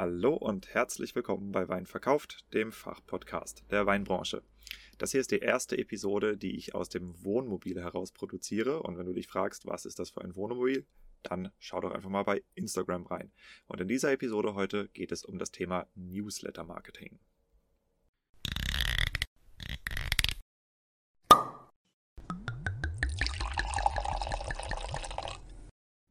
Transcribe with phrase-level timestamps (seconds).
[0.00, 4.42] Hallo und herzlich willkommen bei Wein verkauft, dem Fachpodcast der Weinbranche.
[4.96, 8.82] Das hier ist die erste Episode, die ich aus dem Wohnmobil heraus produziere.
[8.82, 10.86] Und wenn du dich fragst, was ist das für ein Wohnmobil,
[11.22, 13.30] dann schau doch einfach mal bei Instagram rein.
[13.66, 17.18] Und in dieser Episode heute geht es um das Thema Newsletter Marketing.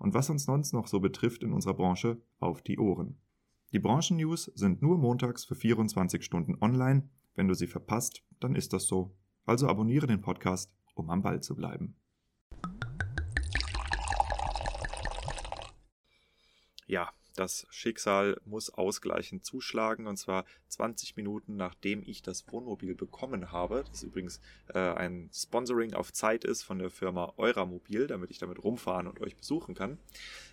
[0.00, 3.20] und was uns sonst noch so betrifft in unserer Branche auf die Ohren.
[3.72, 7.08] Die Branchen-News sind nur montags für 24 Stunden online.
[7.34, 9.14] Wenn du sie verpasst, dann ist das so.
[9.44, 11.96] Also abonniere den Podcast, um am Ball zu bleiben.
[16.86, 23.50] Ja, das Schicksal muss ausgleichend zuschlagen und zwar 20 Minuten nachdem ich das Wohnmobil bekommen
[23.50, 23.84] habe.
[23.90, 28.62] Das übrigens äh, ein Sponsoring auf Zeit ist von der Firma Euramobil, damit ich damit
[28.62, 29.98] rumfahren und euch besuchen kann.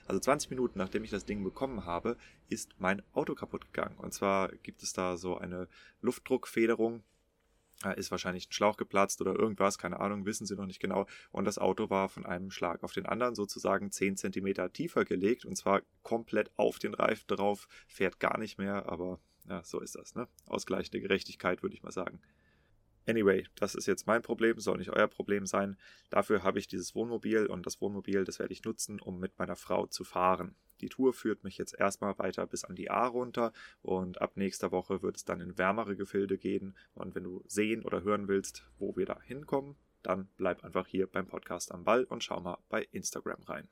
[0.05, 2.15] Also 20 Minuten nachdem ich das Ding bekommen habe,
[2.47, 3.97] ist mein Auto kaputt gegangen.
[3.97, 5.67] Und zwar gibt es da so eine
[6.01, 7.03] Luftdruckfederung,
[7.95, 11.05] ist wahrscheinlich ein Schlauch geplatzt oder irgendwas, keine Ahnung, wissen sie noch nicht genau.
[11.31, 15.45] Und das Auto war von einem Schlag auf den anderen sozusagen 10 cm tiefer gelegt
[15.45, 19.95] und zwar komplett auf den Reifen drauf, fährt gar nicht mehr, aber ja, so ist
[19.95, 20.27] das, ne?
[20.47, 22.19] Ausgleichende Gerechtigkeit, würde ich mal sagen.
[23.07, 25.77] Anyway, das ist jetzt mein Problem, soll nicht euer Problem sein.
[26.09, 29.55] Dafür habe ich dieses Wohnmobil und das Wohnmobil, das werde ich nutzen, um mit meiner
[29.55, 30.55] Frau zu fahren.
[30.81, 34.73] Die Tour führt mich jetzt erstmal weiter bis an die A runter und ab nächster
[34.73, 36.75] Woche wird es dann in wärmere Gefilde gehen.
[36.95, 41.07] Und wenn du sehen oder hören willst, wo wir da hinkommen, dann bleib einfach hier
[41.07, 43.69] beim Podcast am Ball und schau mal bei Instagram rein.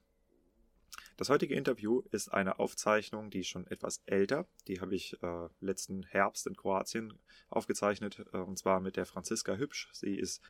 [1.18, 4.48] Das heutige Interview ist eine Aufzeichnung, die ist schon etwas älter.
[4.68, 7.14] Die habe ich äh, letzten Herbst in Kroatien
[7.50, 9.90] aufgezeichnet, äh, und zwar mit der Franziska Hübsch.
[9.94, 10.42] Sie ist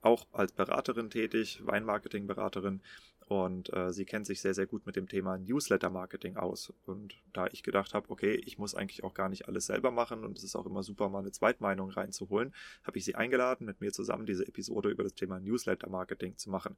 [0.00, 2.82] auch als Beraterin tätig, Weinmarketing-Beraterin
[3.26, 6.72] und äh, sie kennt sich sehr, sehr gut mit dem Thema Newsletter-Marketing aus.
[6.86, 10.24] Und da ich gedacht habe, okay, ich muss eigentlich auch gar nicht alles selber machen
[10.24, 13.80] und es ist auch immer super, mal eine Zweitmeinung reinzuholen, habe ich sie eingeladen, mit
[13.80, 16.76] mir zusammen diese Episode über das Thema Newsletter-Marketing zu machen.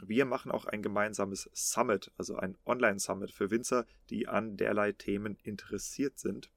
[0.00, 5.36] Wir machen auch ein gemeinsames Summit, also ein Online-Summit für Winzer, die an derlei Themen
[5.42, 6.50] interessiert sind.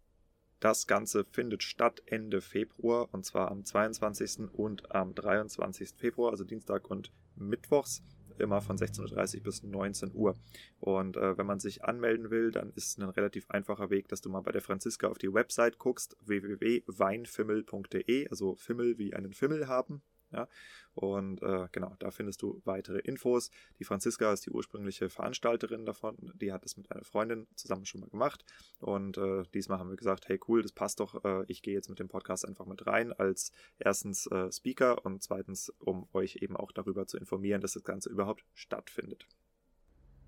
[0.60, 4.50] Das Ganze findet statt Ende Februar und zwar am 22.
[4.54, 5.90] und am 23.
[5.98, 8.02] Februar, also Dienstag und Mittwochs
[8.40, 10.36] immer von 16.30 Uhr bis 19 Uhr.
[10.80, 14.30] Und äh, wenn man sich anmelden will, dann ist ein relativ einfacher Weg, dass du
[14.30, 20.02] mal bei der Franziska auf die Website guckst, www.weinfimmel.de, also Fimmel wie einen Fimmel haben,
[20.34, 20.48] ja?
[20.96, 23.50] Und äh, genau, da findest du weitere Infos.
[23.80, 26.18] Die Franziska ist die ursprüngliche Veranstalterin davon.
[26.36, 28.46] Die hat es mit einer Freundin zusammen schon mal gemacht.
[28.80, 31.24] Und äh, diesmal haben wir gesagt, hey cool, das passt doch.
[31.24, 35.24] Äh, ich gehe jetzt mit dem Podcast einfach mit rein als erstens äh, Speaker und
[35.24, 39.28] zweitens, um euch eben auch darüber zu informieren, dass das Ganze überhaupt stattfindet.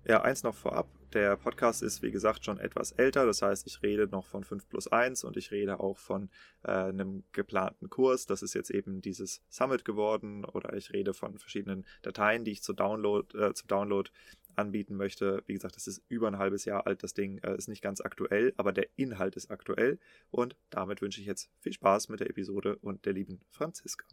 [0.08, 0.88] Ja, eins noch vorab.
[1.14, 3.26] Der Podcast ist, wie gesagt, schon etwas älter.
[3.26, 6.30] Das heißt, ich rede noch von 5 plus 1 und ich rede auch von
[6.62, 8.24] äh, einem geplanten Kurs.
[8.24, 10.44] Das ist jetzt eben dieses Summit geworden.
[10.44, 14.08] Oder ich rede von verschiedenen Dateien, die ich zu Download, äh, zu Download
[14.54, 15.42] anbieten möchte.
[15.46, 17.02] Wie gesagt, das ist über ein halbes Jahr alt.
[17.02, 19.98] Das Ding äh, ist nicht ganz aktuell, aber der Inhalt ist aktuell.
[20.30, 24.06] Und damit wünsche ich jetzt viel Spaß mit der Episode und der lieben Franziska.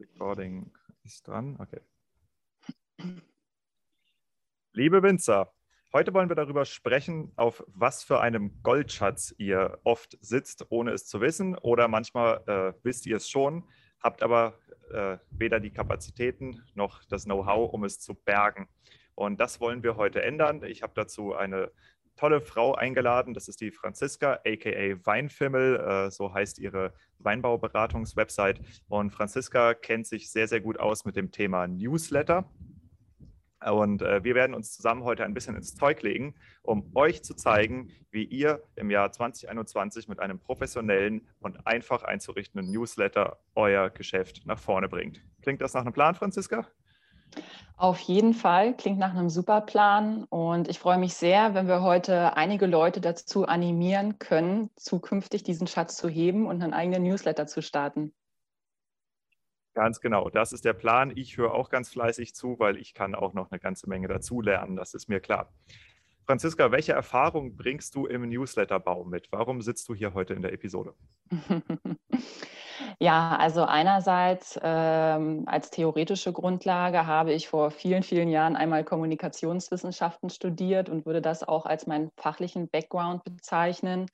[0.00, 0.72] Recording
[1.04, 1.80] ist dran, okay.
[4.72, 5.52] Liebe Winzer,
[5.92, 11.06] heute wollen wir darüber sprechen, auf was für einem Goldschatz ihr oft sitzt, ohne es
[11.06, 11.56] zu wissen.
[11.58, 13.68] Oder manchmal äh, wisst ihr es schon,
[14.00, 14.58] habt aber
[14.92, 18.68] äh, weder die Kapazitäten noch das Know-how, um es zu bergen.
[19.14, 20.64] Und das wollen wir heute ändern.
[20.64, 21.70] Ich habe dazu eine
[22.16, 23.34] tolle Frau eingeladen.
[23.34, 25.76] Das ist die Franziska, aka Weinfimmel.
[25.76, 28.60] Äh, so heißt ihre Weinbauberatungs-Website.
[28.88, 32.48] Und Franziska kennt sich sehr, sehr gut aus mit dem Thema Newsletter.
[33.72, 37.34] Und äh, wir werden uns zusammen heute ein bisschen ins Zeug legen, um euch zu
[37.34, 44.42] zeigen, wie ihr im Jahr 2021 mit einem professionellen und einfach einzurichtenden Newsletter euer Geschäft
[44.44, 45.24] nach vorne bringt.
[45.40, 46.66] Klingt das nach einem Plan, Franziska?
[47.76, 51.82] Auf jeden Fall, klingt nach einem super Plan und ich freue mich sehr, wenn wir
[51.82, 57.46] heute einige Leute dazu animieren können, zukünftig diesen Schatz zu heben und einen eigenen Newsletter
[57.46, 58.14] zu starten.
[59.74, 61.12] Ganz genau, das ist der Plan.
[61.16, 64.76] Ich höre auch ganz fleißig zu, weil ich kann auch noch eine ganze Menge dazulernen,
[64.76, 65.52] das ist mir klar.
[66.26, 69.30] Franziska, welche Erfahrung bringst du im Newsletterbau mit?
[69.30, 70.94] Warum sitzt du hier heute in der Episode?
[73.00, 80.30] Ja, also einerseits ähm, als theoretische Grundlage habe ich vor vielen, vielen Jahren einmal Kommunikationswissenschaften
[80.30, 84.06] studiert und würde das auch als meinen fachlichen Background bezeichnen.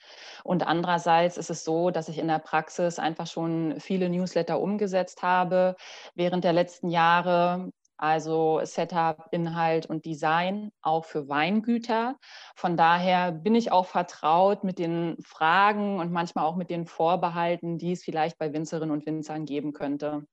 [0.44, 5.22] Und andererseits ist es so, dass ich in der Praxis einfach schon viele Newsletter umgesetzt
[5.22, 5.76] habe
[6.14, 7.70] während der letzten Jahre
[8.00, 12.16] also Setup, Inhalt und Design auch für Weingüter.
[12.56, 17.76] Von daher bin ich auch vertraut mit den Fragen und manchmal auch mit den Vorbehalten,
[17.76, 20.26] die es vielleicht bei Winzerinnen und Winzern geben könnte.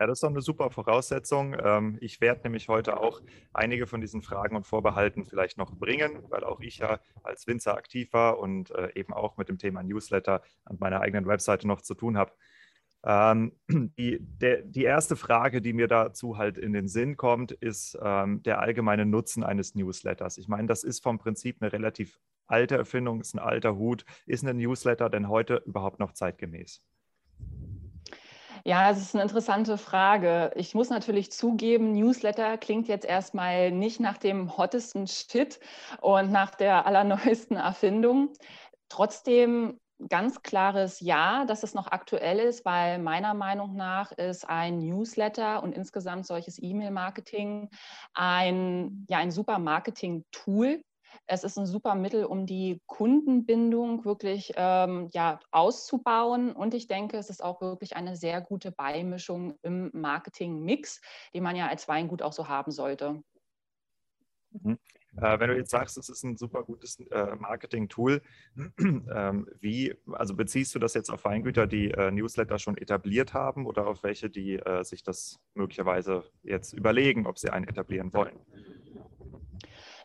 [0.00, 1.54] Ja, das ist doch eine super Voraussetzung.
[1.62, 3.20] Ähm, ich werde nämlich heute auch
[3.52, 7.76] einige von diesen Fragen und Vorbehalten vielleicht noch bringen, weil auch ich ja als Winzer
[7.76, 11.82] aktiv war und äh, eben auch mit dem Thema Newsletter an meiner eigenen Webseite noch
[11.82, 12.32] zu tun habe.
[13.04, 13.52] Ähm,
[13.98, 18.42] die, der, die erste Frage, die mir dazu halt in den Sinn kommt, ist ähm,
[18.42, 20.38] der allgemeine Nutzen eines Newsletters.
[20.38, 24.04] Ich meine, das ist vom Prinzip eine relativ alte Erfindung, ist ein alter Hut.
[24.26, 26.82] Ist ein Newsletter denn heute überhaupt noch zeitgemäß?
[28.64, 30.50] Ja, es ist eine interessante Frage.
[30.54, 35.60] Ich muss natürlich zugeben, Newsletter klingt jetzt erstmal nicht nach dem hottesten Shit
[36.02, 38.34] und nach der allerneuesten Erfindung.
[38.90, 44.78] Trotzdem ganz klares Ja, dass es noch aktuell ist, weil meiner Meinung nach ist ein
[44.78, 47.68] Newsletter und insgesamt solches E-Mail-Marketing
[48.14, 50.82] ein, ja, ein super Marketing-Tool.
[51.26, 56.52] Es ist ein super Mittel, um die Kundenbindung wirklich ähm, ja, auszubauen.
[56.52, 61.00] Und ich denke, es ist auch wirklich eine sehr gute Beimischung im Marketing-Mix,
[61.34, 63.22] die man ja als Weingut auch so haben sollte.
[65.16, 68.22] Äh, wenn du jetzt sagst, es ist ein super gutes äh, Marketing-Tool,
[68.78, 73.66] ähm, wie, also beziehst du das jetzt auf Weingüter, die äh, Newsletter schon etabliert haben
[73.66, 78.38] oder auf welche, die äh, sich das möglicherweise jetzt überlegen, ob sie einen etablieren wollen?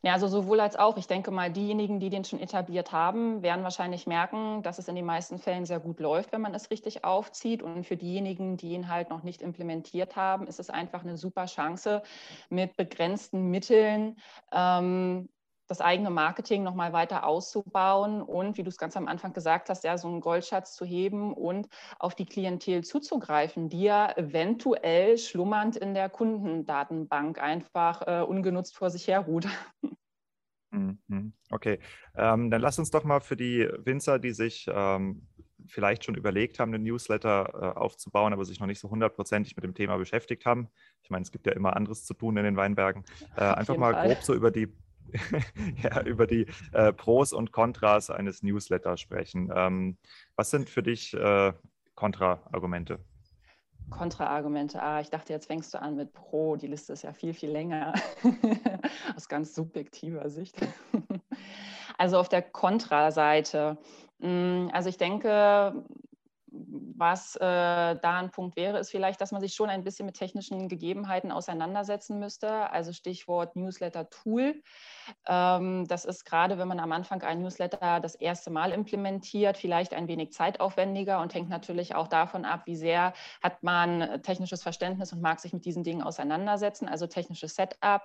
[0.05, 0.97] Ja, also sowohl als auch.
[0.97, 4.93] Ich denke mal, diejenigen, die den schon etabliert haben, werden wahrscheinlich merken, dass es in
[4.95, 7.63] den meisten Fällen sehr gut läuft, wenn man es richtig aufzieht.
[7.63, 11.47] Und für diejenigen, die ihn halt noch nicht implementiert haben, ist es einfach eine super
[11.47, 12.03] Chance,
[12.51, 14.17] mit begrenzten Mitteln
[14.51, 15.27] ähm,
[15.67, 19.83] das eigene Marketing nochmal weiter auszubauen und, wie du es ganz am Anfang gesagt hast,
[19.83, 21.67] ja, so einen Goldschatz zu heben und
[21.99, 28.89] auf die Klientel zuzugreifen, die ja eventuell schlummernd in der Kundendatenbank einfach äh, ungenutzt vor
[28.89, 29.47] sich her ruht.
[30.71, 31.33] Mhm.
[31.51, 31.79] Okay,
[32.15, 35.25] ähm, dann lass uns doch mal für die Winzer, die sich ähm,
[35.67, 39.63] vielleicht schon überlegt haben, einen Newsletter äh, aufzubauen, aber sich noch nicht so hundertprozentig mit
[39.63, 40.69] dem Thema beschäftigt haben.
[41.01, 43.03] Ich meine, es gibt ja immer anderes zu tun in den Weinbergen.
[43.35, 44.07] Äh, einfach mal Fall.
[44.07, 44.67] grob so über die
[45.83, 49.51] ja, über die äh, Pros und Kontras eines Newsletters sprechen.
[49.55, 49.97] Ähm,
[50.35, 51.53] was sind für dich äh,
[51.95, 52.99] Kontra-Argumente?
[53.89, 54.81] Kontra-Argumente.
[54.81, 56.55] Ah, ich dachte, jetzt fängst du an mit Pro.
[56.55, 57.93] Die Liste ist ja viel, viel länger.
[59.15, 60.55] Aus ganz subjektiver Sicht.
[61.97, 63.77] also auf der Kontra-Seite.
[64.19, 65.83] Hm, also ich denke,
[66.97, 70.15] was äh, da ein Punkt wäre, ist vielleicht, dass man sich schon ein bisschen mit
[70.15, 72.69] technischen Gegebenheiten auseinandersetzen müsste.
[72.71, 74.61] Also Stichwort Newsletter-Tool.
[75.27, 79.93] Ähm, das ist gerade, wenn man am Anfang ein Newsletter das erste Mal implementiert, vielleicht
[79.93, 85.11] ein wenig zeitaufwendiger und hängt natürlich auch davon ab, wie sehr hat man technisches Verständnis
[85.13, 86.87] und mag sich mit diesen Dingen auseinandersetzen.
[86.87, 88.01] Also technisches Setup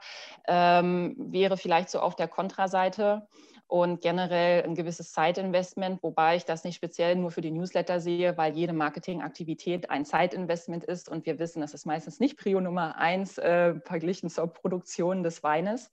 [0.46, 3.28] ähm, wäre vielleicht so auf der Kontraseite
[3.70, 8.36] und generell ein gewisses Zeitinvestment, wobei ich das nicht speziell nur für die Newsletter sehe,
[8.36, 12.96] weil jede Marketingaktivität ein Zeitinvestment ist und wir wissen, das ist meistens nicht Prio Nummer
[12.96, 15.92] eins äh, verglichen zur Produktion des Weines.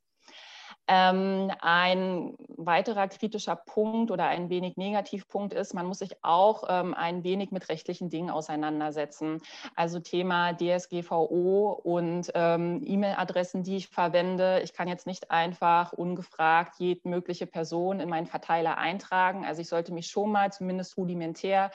[0.87, 6.93] Ähm, ein weiterer kritischer Punkt oder ein wenig Negativpunkt ist, man muss sich auch ähm,
[6.93, 9.41] ein wenig mit rechtlichen Dingen auseinandersetzen.
[9.75, 14.61] Also Thema DSGVO und ähm, E-Mail-Adressen, die ich verwende.
[14.63, 19.45] Ich kann jetzt nicht einfach ungefragt jede mögliche Person in meinen Verteiler eintragen.
[19.45, 21.71] Also ich sollte mich schon mal zumindest rudimentär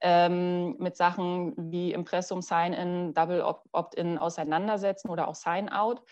[0.00, 3.42] ähm, mit Sachen wie Impressum, Sign-in, Double
[3.72, 6.02] Opt-in auseinandersetzen oder auch Sign-out.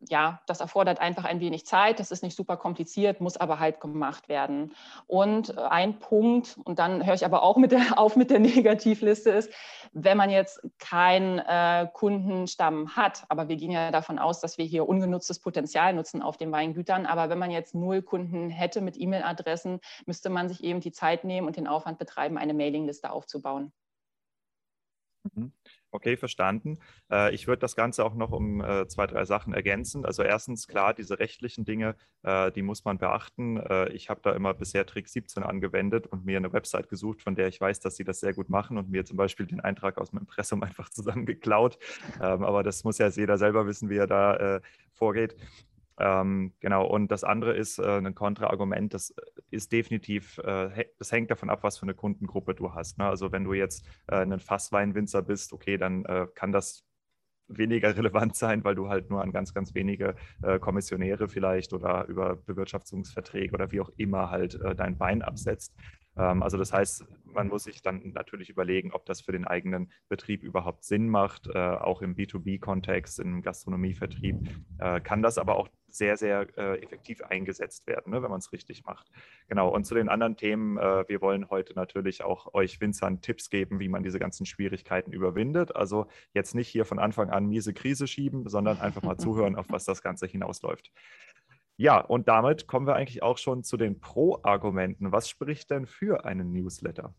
[0.00, 1.98] Ja, das erfordert einfach ein wenig Zeit.
[1.98, 4.72] Das ist nicht super kompliziert, muss aber halt gemacht werden.
[5.08, 8.38] Und äh, ein Punkt, und dann höre ich aber auch mit der, auf mit der
[8.38, 9.52] Negativliste, ist,
[9.92, 14.64] wenn man jetzt keinen äh, Kundenstamm hat, aber wir gehen ja davon aus, dass wir
[14.64, 19.00] hier ungenutztes Potenzial nutzen auf den Weingütern, aber wenn man jetzt null Kunden hätte mit
[19.00, 23.72] E-Mail-Adressen, müsste man sich eben die Zeit nehmen und den Aufwand betreiben, eine Mailingliste aufzubauen.
[25.34, 25.52] Mhm.
[25.90, 26.78] Okay, verstanden.
[27.10, 30.04] Äh, ich würde das Ganze auch noch um äh, zwei, drei Sachen ergänzen.
[30.04, 33.58] Also erstens, klar, diese rechtlichen Dinge, äh, die muss man beachten.
[33.92, 37.48] Ich habe da immer bisher Trick 17 angewendet und mir eine Website gesucht, von der
[37.48, 40.10] ich weiß, dass sie das sehr gut machen und mir zum Beispiel den Eintrag aus
[40.10, 41.78] dem Impressum einfach zusammengeklaut.
[42.20, 44.60] Ähm, aber das muss ja jeder selber wissen, wie er da
[44.92, 45.36] vorgeht.
[45.98, 49.14] Ähm, genau, und das andere ist äh, ein Kontraargument, das
[49.50, 52.98] ist definitiv, äh, das hängt davon ab, was für eine Kundengruppe du hast.
[52.98, 53.06] Ne?
[53.06, 56.84] Also wenn du jetzt äh, ein Fassweinwinzer bist, okay, dann äh, kann das
[57.48, 62.06] weniger relevant sein, weil du halt nur an ganz, ganz wenige äh, Kommissionäre vielleicht oder
[62.06, 65.74] über Bewirtschaftungsverträge oder wie auch immer halt äh, dein Wein absetzt.
[66.18, 69.90] Ähm, also das heißt, man muss sich dann natürlich überlegen, ob das für den eigenen
[70.08, 71.46] Betrieb überhaupt Sinn macht.
[71.46, 74.36] Äh, auch im B2B-Kontext, im Gastronomievertrieb
[74.78, 78.52] äh, kann das aber auch sehr, sehr äh, effektiv eingesetzt werden, ne, wenn man es
[78.52, 79.10] richtig macht.
[79.48, 83.80] Genau, und zu den anderen Themen, wir wollen heute natürlich auch euch Winzern Tipps geben,
[83.80, 85.74] wie man diese ganzen Schwierigkeiten überwindet.
[85.74, 89.66] Also jetzt nicht hier von Anfang an miese Krise schieben, sondern einfach mal zuhören, auf
[89.70, 90.92] was das Ganze hinausläuft.
[91.80, 95.12] Ja, und damit kommen wir eigentlich auch schon zu den Pro-Argumenten.
[95.12, 97.14] Was spricht denn für einen Newsletter?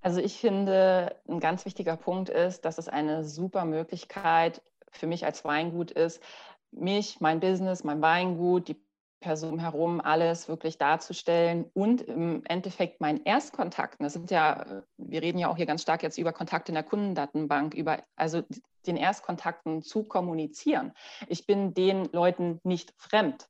[0.00, 5.26] Also ich finde, ein ganz wichtiger Punkt ist, dass es eine super Möglichkeit für mich
[5.26, 6.22] als Weingut ist,
[6.70, 8.80] mich, mein Business, mein Weingut, die
[9.22, 15.38] Person herum alles wirklich darzustellen und im Endeffekt mein Erstkontakt, das sind ja, wir reden
[15.38, 18.42] ja auch hier ganz stark jetzt über Kontakte in der Kundendatenbank, über also
[18.86, 20.92] den Erstkontakten zu kommunizieren.
[21.28, 23.48] Ich bin den Leuten nicht fremd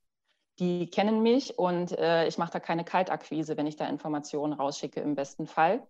[0.59, 4.99] die kennen mich und äh, ich mache da keine Kaltakquise, wenn ich da Informationen rausschicke
[4.99, 5.85] im besten Fall.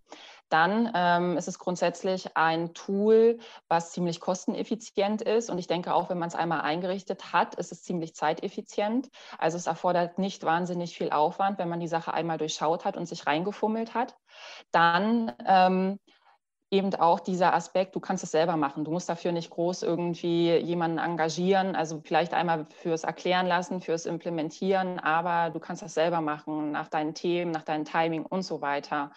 [0.49, 5.49] Dann ähm, ist es grundsätzlich ein Tool, was ziemlich kosteneffizient ist.
[5.49, 9.09] Und ich denke auch, wenn man es einmal eingerichtet hat, ist es ziemlich zeiteffizient.
[9.37, 13.07] Also es erfordert nicht wahnsinnig viel Aufwand, wenn man die Sache einmal durchschaut hat und
[13.07, 14.15] sich reingefummelt hat.
[14.71, 15.99] Dann ähm,
[16.73, 18.83] eben auch dieser Aspekt, du kannst es selber machen.
[18.83, 24.07] Du musst dafür nicht groß irgendwie jemanden engagieren, also vielleicht einmal fürs Erklären lassen, fürs
[24.07, 28.61] Implementieren, aber du kannst das selber machen nach deinen Themen, nach deinem Timing und so
[28.61, 29.11] weiter.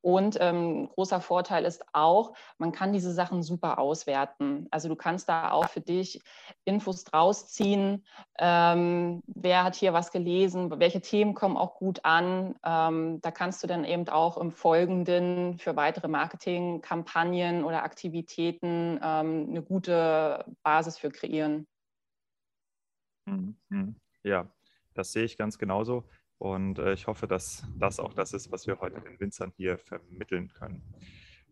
[0.00, 4.68] Und ähm, großer Vorteil ist auch, man kann diese Sachen super auswerten.
[4.70, 6.20] Also du kannst da auch für dich
[6.64, 8.04] Infos draus ziehen.
[8.38, 10.78] Ähm, wer hat hier was gelesen?
[10.78, 12.54] Welche Themen kommen auch gut an?
[12.64, 19.46] Ähm, da kannst du dann eben auch im Folgenden für weitere Marketingkampagnen oder Aktivitäten ähm,
[19.50, 21.66] eine gute Basis für kreieren.
[23.26, 23.96] Mhm, mhm.
[24.22, 24.48] Ja,
[24.94, 26.04] das sehe ich ganz genauso.
[26.38, 29.76] Und äh, ich hoffe, dass das auch das ist, was wir heute den Winzern hier
[29.78, 30.82] vermitteln können.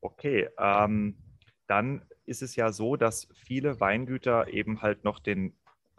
[0.00, 1.16] Okay, ähm,
[1.66, 5.54] dann ist es ja so, dass viele Weingüter eben halt noch den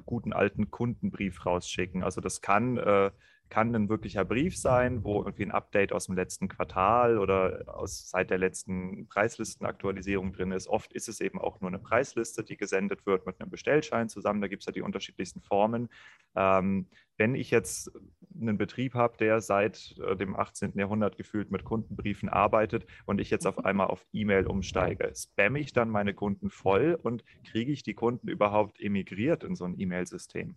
[0.06, 2.04] guten alten Kundenbrief rausschicken.
[2.04, 3.12] Also das kann äh,
[3.50, 8.10] kann ein wirklicher Brief sein, wo irgendwie ein Update aus dem letzten Quartal oder aus,
[8.10, 10.68] seit der letzten Preislistenaktualisierung drin ist.
[10.68, 14.42] Oft ist es eben auch nur eine Preisliste, die gesendet wird mit einem Bestellschein zusammen.
[14.42, 15.90] Da gibt es ja die unterschiedlichsten Formen.
[16.36, 16.88] Ähm,
[17.18, 17.92] wenn ich jetzt
[18.40, 20.74] einen Betrieb habe, der seit äh, dem 18.
[20.78, 25.74] Jahrhundert gefühlt mit Kundenbriefen arbeitet und ich jetzt auf einmal auf E-Mail umsteige, spamme ich
[25.74, 30.56] dann meine Kunden voll und kriege ich die Kunden überhaupt emigriert in so ein E-Mail-System?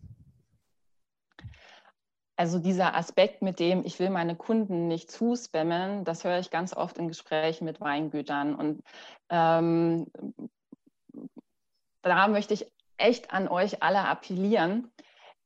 [2.40, 6.75] Also dieser Aspekt mit dem, ich will meine Kunden nicht zuspammen, das höre ich ganz
[6.75, 8.54] oft in Gesprächen mit Weingütern.
[8.54, 8.82] Und
[9.28, 10.06] ähm,
[12.00, 14.90] da möchte ich echt an euch alle appellieren.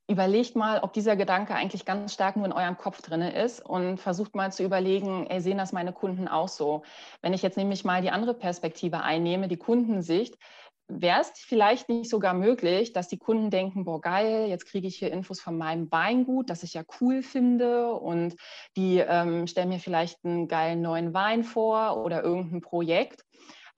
[0.06, 3.98] Überlegt mal, ob dieser Gedanke eigentlich ganz stark nur in eurem Kopf drin ist und
[3.98, 6.84] versucht mal zu überlegen, ey, sehen das meine Kunden auch so?
[7.22, 10.38] Wenn ich jetzt nämlich mal die andere Perspektive einnehme, die Kundensicht,
[10.88, 14.96] wäre es vielleicht nicht sogar möglich, dass die Kunden denken, boah, geil, jetzt kriege ich
[14.96, 18.36] hier Infos von meinem Weingut, das ich ja cool finde und
[18.76, 23.24] die ähm, stellen mir vielleicht einen geilen neuen Wein vor oder irgendein Projekt.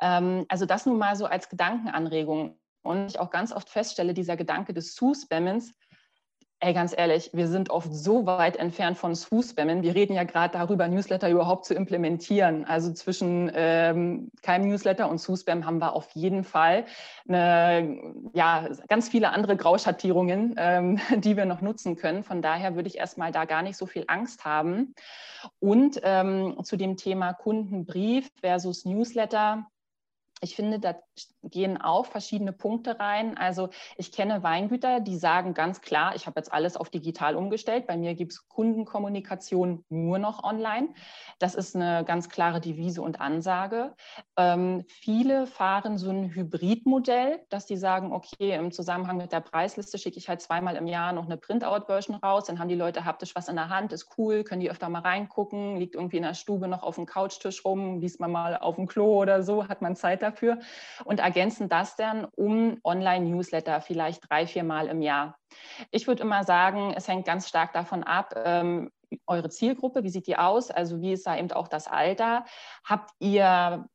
[0.00, 2.58] Ähm, also das nun mal so als Gedankenanregung.
[2.82, 5.74] und ich auch ganz oft feststelle, dieser Gedanke des Zu-Spammens,
[6.58, 9.82] Ey, ganz ehrlich, wir sind oft so weit entfernt von Spammen.
[9.82, 12.64] Wir reden ja gerade darüber, Newsletter überhaupt zu implementieren.
[12.64, 16.86] Also zwischen ähm, keinem Newsletter und Spam haben wir auf jeden Fall
[17.28, 22.24] eine, ja, ganz viele andere Grauschattierungen, ähm, die wir noch nutzen können.
[22.24, 24.94] Von daher würde ich erstmal da gar nicht so viel Angst haben.
[25.58, 29.66] Und ähm, zu dem Thema Kundenbrief versus Newsletter
[30.42, 30.96] ich finde, da
[31.42, 33.38] gehen auch verschiedene Punkte rein.
[33.38, 37.86] Also ich kenne Weingüter, die sagen ganz klar, ich habe jetzt alles auf digital umgestellt.
[37.86, 40.88] Bei mir gibt es Kundenkommunikation nur noch online.
[41.38, 43.94] Das ist eine ganz klare Devise und Ansage.
[44.36, 49.96] Ähm, viele fahren so ein Hybridmodell, dass die sagen, okay, im Zusammenhang mit der Preisliste
[49.96, 52.44] schicke ich halt zweimal im Jahr noch eine Printout-Version raus.
[52.44, 55.00] Dann haben die Leute haptisch was in der Hand, ist cool, können die öfter mal
[55.00, 58.76] reingucken, liegt irgendwie in der Stube noch auf dem Couchtisch rum, liest man mal auf
[58.76, 60.58] dem Klo oder so, hat man Zeit dafür
[61.04, 65.38] und ergänzen das dann um Online-Newsletter vielleicht drei, vier Mal im Jahr.
[65.90, 68.90] Ich würde immer sagen, es hängt ganz stark davon ab, ähm,
[69.26, 70.70] eure Zielgruppe, wie sieht die aus?
[70.70, 72.44] Also wie ist da eben auch das Alter?
[72.84, 73.88] Habt ihr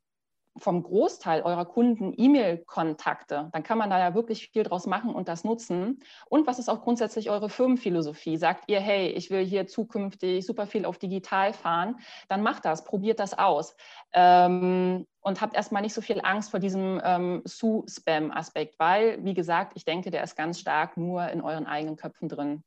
[0.61, 5.27] vom Großteil eurer Kunden E-Mail-Kontakte, dann kann man da ja wirklich viel draus machen und
[5.27, 5.99] das nutzen.
[6.29, 8.37] Und was ist auch grundsätzlich eure Firmenphilosophie?
[8.37, 11.99] Sagt ihr, hey, ich will hier zukünftig super viel auf digital fahren,
[12.29, 13.75] dann macht das, probiert das aus.
[14.13, 19.73] Ähm, und habt erstmal nicht so viel Angst vor diesem ähm, Su-Spam-Aspekt, weil, wie gesagt,
[19.75, 22.63] ich denke, der ist ganz stark nur in euren eigenen Köpfen drin.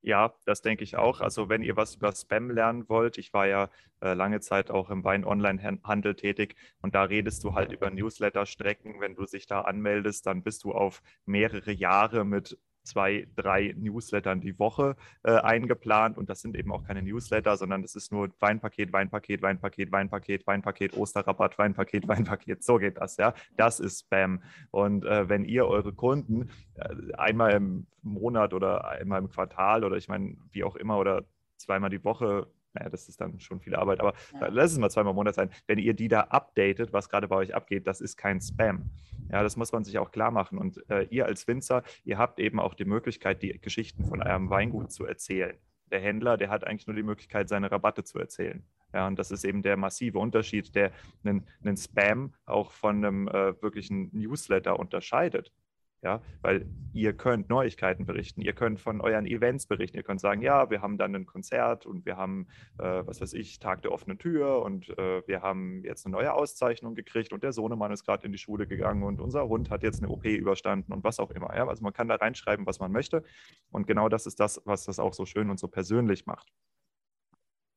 [0.00, 1.20] Ja, das denke ich auch.
[1.20, 3.68] Also wenn ihr was über Spam lernen wollt, ich war ja
[4.00, 9.00] äh, lange Zeit auch im Wein-Online-Handel tätig und da redest du halt über Newsletter-Strecken.
[9.00, 12.58] Wenn du dich da anmeldest, dann bist du auf mehrere Jahre mit
[12.88, 16.18] zwei, drei Newslettern die Woche äh, eingeplant.
[16.18, 20.46] Und das sind eben auch keine Newsletter, sondern es ist nur Weinpaket, Weinpaket, Weinpaket, Weinpaket,
[20.46, 22.64] Weinpaket, Osterrabatt, Weinpaket, Weinpaket.
[22.64, 23.34] So geht das, ja.
[23.56, 24.42] Das ist Spam.
[24.70, 29.96] Und äh, wenn ihr eure Kunden äh, einmal im Monat oder einmal im Quartal oder
[29.96, 31.24] ich meine, wie auch immer, oder
[31.58, 34.48] zweimal die Woche naja, das ist dann schon viel Arbeit, aber ja.
[34.48, 35.50] lass es mal zweimal im Monat sein.
[35.66, 38.90] Wenn ihr die da updatet, was gerade bei euch abgeht, das ist kein Spam.
[39.30, 40.58] Ja, das muss man sich auch klar machen.
[40.58, 44.50] Und äh, ihr als Winzer, ihr habt eben auch die Möglichkeit, die Geschichten von eurem
[44.50, 45.56] Weingut zu erzählen.
[45.90, 48.62] Der Händler, der hat eigentlich nur die Möglichkeit, seine Rabatte zu erzählen.
[48.92, 50.92] Ja, und das ist eben der massive Unterschied, der
[51.24, 55.52] einen, einen Spam auch von einem äh, wirklichen Newsletter unterscheidet.
[56.00, 60.42] Ja, weil ihr könnt Neuigkeiten berichten, ihr könnt von euren Events berichten, ihr könnt sagen,
[60.42, 62.46] ja, wir haben dann ein Konzert und wir haben,
[62.78, 66.32] äh, was weiß ich, Tag der offenen Tür und äh, wir haben jetzt eine neue
[66.32, 69.82] Auszeichnung gekriegt und der Sohnemann ist gerade in die Schule gegangen und unser Hund hat
[69.82, 71.54] jetzt eine OP überstanden und was auch immer.
[71.56, 71.66] Ja?
[71.66, 73.24] Also man kann da reinschreiben, was man möchte
[73.72, 76.52] und genau das ist das, was das auch so schön und so persönlich macht.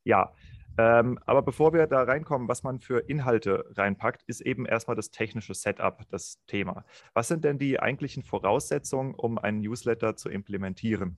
[0.04, 0.32] Ja,
[0.78, 5.12] ähm, aber bevor wir da reinkommen, was man für Inhalte reinpackt, ist eben erstmal das
[5.12, 6.86] technische Setup das Thema.
[7.14, 11.18] Was sind denn die eigentlichen Voraussetzungen, um einen Newsletter zu implementieren?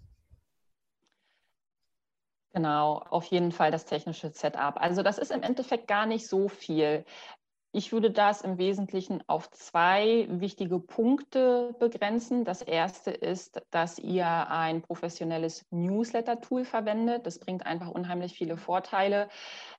[2.54, 4.76] Genau, auf jeden Fall das technische Setup.
[4.78, 7.04] Also das ist im Endeffekt gar nicht so viel.
[7.76, 12.46] Ich würde das im Wesentlichen auf zwei wichtige Punkte begrenzen.
[12.46, 17.26] Das erste ist, dass ihr ein professionelles Newsletter-Tool verwendet.
[17.26, 19.28] Das bringt einfach unheimlich viele Vorteile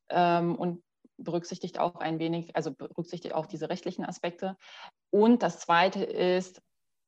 [0.09, 0.83] ähm, und
[1.19, 4.57] berücksichtigt auch ein wenig, also berücksichtigt auch diese rechtlichen Aspekte.
[5.11, 6.61] Und das zweite ist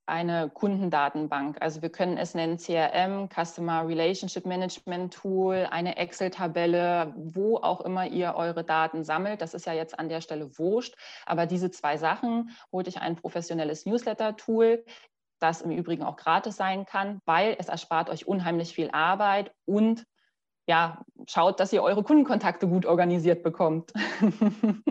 [0.07, 1.57] eine Kundendatenbank.
[1.61, 8.07] Also wir können es nennen CRM, Customer Relationship Management Tool, eine Excel-Tabelle, wo auch immer
[8.07, 9.43] ihr eure Daten sammelt.
[9.43, 10.95] Das ist ja jetzt an der Stelle wurscht.
[11.27, 14.85] Aber diese zwei Sachen, holt euch ein professionelles Newsletter-Tool,
[15.41, 20.05] das im Übrigen auch gratis sein kann, weil es erspart euch unheimlich viel Arbeit und
[20.69, 23.93] ja, schaut, dass ihr eure Kundenkontakte gut organisiert bekommt.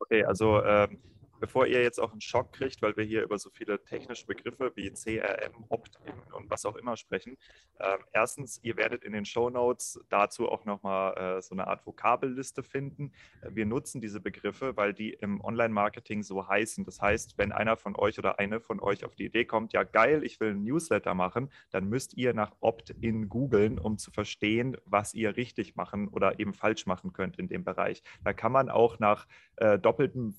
[0.00, 1.00] okay, also ähm
[1.40, 4.72] bevor ihr jetzt auch einen Schock kriegt, weil wir hier über so viele technische Begriffe
[4.74, 7.36] wie CRM, Opt-in und was auch immer sprechen.
[7.78, 11.86] Äh, erstens, ihr werdet in den Show Notes dazu auch nochmal äh, so eine Art
[11.86, 13.12] Vokabelliste finden.
[13.48, 16.84] Wir nutzen diese Begriffe, weil die im Online-Marketing so heißen.
[16.84, 19.82] Das heißt, wenn einer von euch oder eine von euch auf die Idee kommt, ja
[19.82, 24.76] geil, ich will einen Newsletter machen, dann müsst ihr nach Opt-in googeln, um zu verstehen,
[24.84, 28.02] was ihr richtig machen oder eben falsch machen könnt in dem Bereich.
[28.24, 29.26] Da kann man auch nach
[29.56, 30.34] äh, doppeltem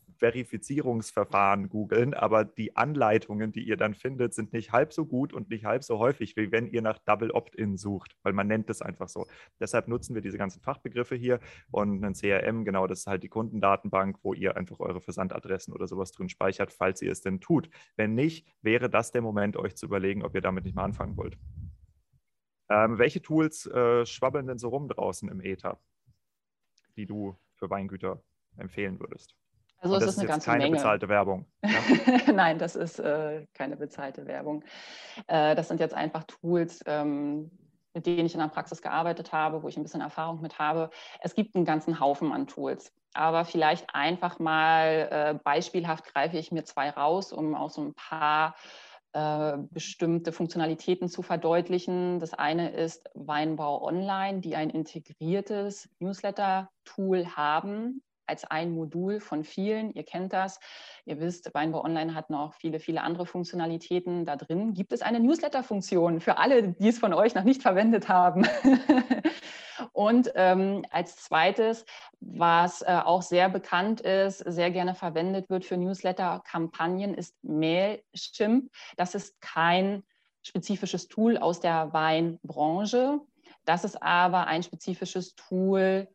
[0.92, 5.50] Verifizierungsverfahren googeln, aber die Anleitungen, die ihr dann findet, sind nicht halb so gut und
[5.50, 8.82] nicht halb so häufig, wie wenn ihr nach Double Opt-in sucht, weil man nennt es
[8.82, 9.28] einfach so.
[9.60, 11.40] Deshalb nutzen wir diese ganzen Fachbegriffe hier
[11.72, 15.88] und ein CRM, genau, das ist halt die Kundendatenbank, wo ihr einfach eure Versandadressen oder
[15.88, 17.70] sowas drin speichert, falls ihr es denn tut.
[17.96, 21.18] Wenn nicht, wäre das der Moment, euch zu überlegen, ob ihr damit nicht mal anfangen
[21.18, 21.38] wollt.
[22.70, 25.80] Ähm, welche Tools äh, schwabbeln denn so rum draußen im Ether,
[26.96, 28.24] die du für Weingüter
[28.58, 29.36] empfehlen würdest?
[29.82, 30.76] Also Und es das ist eine jetzt ganze keine Menge.
[30.76, 31.46] bezahlte Werbung.
[31.64, 32.32] Ja?
[32.34, 34.64] Nein, das ist äh, keine bezahlte Werbung.
[35.26, 37.50] Äh, das sind jetzt einfach Tools, ähm,
[37.96, 40.92] mit denen ich in der Praxis gearbeitet habe, wo ich ein bisschen Erfahrung mit habe.
[41.22, 42.94] Es gibt einen ganzen Haufen an Tools.
[43.14, 47.96] Aber vielleicht einfach mal äh, beispielhaft greife ich mir zwei raus, um auch so ein
[47.96, 48.56] paar
[49.14, 52.20] äh, bestimmte Funktionalitäten zu verdeutlichen.
[52.20, 59.92] Das eine ist Weinbau Online, die ein integriertes Newsletter-Tool haben als ein Modul von vielen.
[59.94, 60.60] Ihr kennt das.
[61.06, 64.26] Ihr wisst, Weinbau Online hat noch viele, viele andere Funktionalitäten.
[64.26, 68.10] Da drin gibt es eine Newsletter-Funktion für alle, die es von euch noch nicht verwendet
[68.10, 68.48] haben.
[69.94, 71.86] Und ähm, als zweites,
[72.20, 78.72] was äh, auch sehr bekannt ist, sehr gerne verwendet wird für Newsletter-Kampagnen, ist Mailchimp.
[78.96, 80.04] Das ist kein
[80.44, 83.20] spezifisches Tool aus der Weinbranche.
[83.66, 86.08] Das ist aber ein spezifisches Tool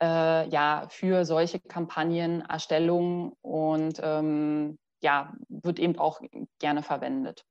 [0.00, 6.20] äh, ja, für solche Kampagnenerstellung und ähm, ja, wird eben auch
[6.58, 7.44] gerne verwendet.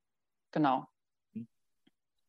[0.52, 0.86] Genau.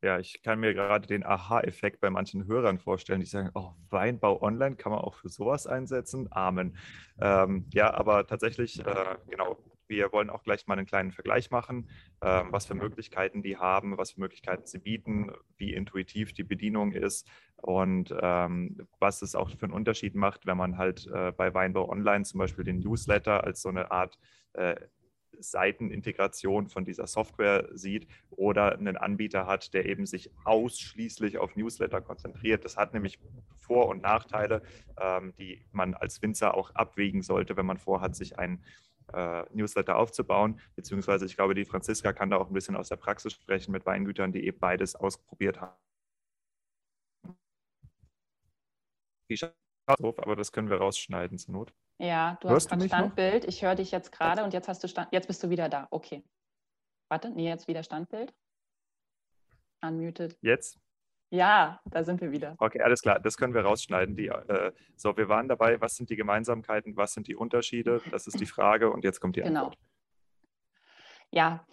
[0.02, 4.42] Ja, ich kann mir gerade den Aha-Effekt bei manchen Hörern vorstellen, die sagen, oh, Weinbau
[4.42, 6.30] online kann man auch für sowas einsetzen.
[6.32, 6.78] Amen.
[7.20, 9.58] Ähm, ja, aber tatsächlich, äh, genau,
[9.90, 11.90] wir wollen auch gleich mal einen kleinen Vergleich machen,
[12.22, 16.94] ähm, was für Möglichkeiten die haben, was für Möglichkeiten sie bieten, wie intuitiv die Bedienung
[16.94, 21.54] ist und ähm, was es auch für einen Unterschied macht, wenn man halt äh, bei
[21.54, 24.18] Weinbau Online zum Beispiel den Newsletter als so eine Art
[24.54, 24.76] äh,
[25.42, 32.02] Seitenintegration von dieser Software sieht oder einen Anbieter hat, der eben sich ausschließlich auf Newsletter
[32.02, 32.66] konzentriert.
[32.66, 33.20] Das hat nämlich
[33.58, 34.62] Vor- und Nachteile,
[35.00, 38.64] ähm, die man als Winzer auch abwägen sollte, wenn man vorhat, sich ein
[39.14, 40.60] äh, Newsletter aufzubauen.
[40.76, 43.86] Beziehungsweise ich glaube, die Franziska kann da auch ein bisschen aus der Praxis sprechen mit
[43.86, 45.76] Weingütern, die eben beides ausprobiert haben.
[49.98, 51.74] Aber das können wir rausschneiden zur Not.
[52.00, 52.90] Ja, du Hörst hast gerade noch?
[52.90, 53.46] Standbild.
[53.46, 55.88] Ich höre dich jetzt gerade und jetzt hast du Stand, jetzt bist du wieder da.
[55.92, 56.24] Okay.
[57.10, 58.34] Warte, nee, jetzt wieder Standbild.
[59.82, 60.38] Unmuted.
[60.42, 60.80] Jetzt?
[61.32, 62.56] Ja, da sind wir wieder.
[62.58, 64.16] Okay, alles klar, das können wir rausschneiden.
[64.16, 68.02] Die, äh, so, wir waren dabei, was sind die Gemeinsamkeiten, was sind die Unterschiede?
[68.12, 69.66] Das ist die Frage und jetzt kommt die Genau.
[69.66, 69.78] Antwort.
[71.32, 71.64] Ja,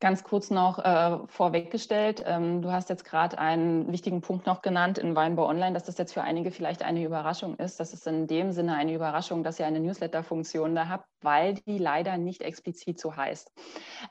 [0.00, 2.22] ganz kurz noch äh, vorweggestellt.
[2.26, 5.98] Ähm, du hast jetzt gerade einen wichtigen Punkt noch genannt in Weinbau Online, dass das
[5.98, 7.78] jetzt für einige vielleicht eine Überraschung ist.
[7.78, 11.78] Das ist in dem Sinne eine Überraschung, dass ihr eine Newsletter-Funktion da habt, weil die
[11.78, 13.52] leider nicht explizit so heißt.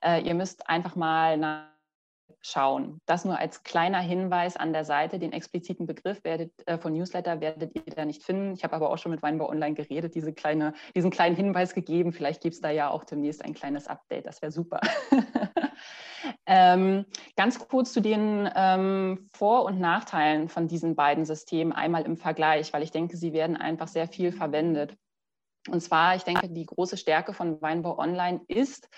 [0.02, 1.71] Äh, ihr müsst einfach mal nach
[2.42, 3.00] schauen.
[3.06, 5.20] Das nur als kleiner Hinweis an der Seite.
[5.20, 8.54] Den expliziten Begriff werdet, äh, von Newsletter werdet ihr da nicht finden.
[8.54, 12.14] Ich habe aber auch schon mit Weinbau Online geredet, diese kleine, diesen kleinen Hinweis gegeben.
[12.14, 14.26] Vielleicht gibt es da ja auch demnächst ein kleines Update.
[14.26, 14.80] Das wäre super.
[16.46, 22.18] ähm, ganz kurz zu den ähm, Vor- und Nachteilen von diesen beiden Systemen einmal im
[22.18, 24.98] Vergleich, weil ich denke, sie werden einfach sehr viel verwendet.
[25.70, 28.90] Und zwar, ich denke, die große Stärke von Weinbau Online ist,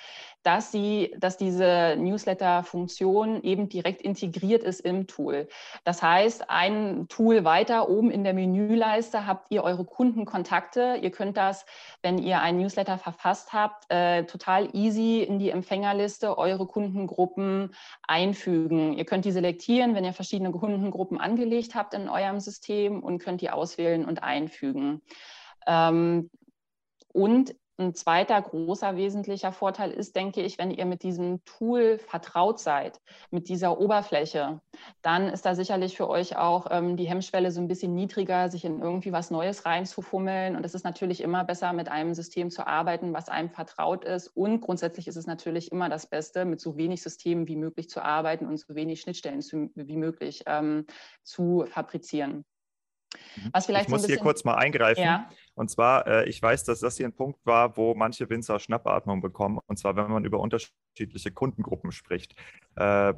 [0.44, 5.48] dass, sie, dass diese Newsletter-Funktion eben direkt integriert ist im Tool.
[5.86, 11.00] Das heißt, ein Tool weiter oben in der Menüleiste habt ihr eure Kundenkontakte.
[11.02, 11.66] Ihr könnt das,
[12.02, 17.74] wenn ihr einen Newsletter verfasst habt, äh, total easy in die Empfängerliste eure Kundengruppen
[18.06, 18.94] einfügen.
[18.94, 23.42] Ihr könnt die selektieren, wenn ihr verschiedene Kundengruppen angelegt habt in eurem System und könnt
[23.42, 25.02] die auswählen und einfügen.
[25.66, 26.30] Ähm,
[27.14, 32.60] und ein zweiter großer wesentlicher Vorteil ist, denke ich, wenn ihr mit diesem Tool vertraut
[32.60, 34.62] seid, mit dieser Oberfläche,
[35.02, 38.64] dann ist da sicherlich für euch auch ähm, die Hemmschwelle so ein bisschen niedriger, sich
[38.66, 40.56] in irgendwie was Neues reinzufummeln.
[40.56, 44.28] Und es ist natürlich immer besser, mit einem System zu arbeiten, was einem vertraut ist.
[44.28, 48.04] Und grundsätzlich ist es natürlich immer das Beste, mit so wenig Systemen wie möglich zu
[48.04, 50.86] arbeiten und so wenig Schnittstellen zu, wie möglich ähm,
[51.24, 52.46] zu fabrizieren.
[53.52, 55.04] Was vielleicht ich muss so hier kurz mal eingreifen.
[55.04, 55.30] Ja.
[55.56, 59.22] Und zwar, äh, ich weiß, dass das hier ein Punkt war, wo manche Winzer Schnappatmung
[59.22, 59.60] bekommen.
[59.68, 62.36] Und zwar, wenn man über unterschiedliche Kundengruppen spricht.
[62.76, 63.14] Äh,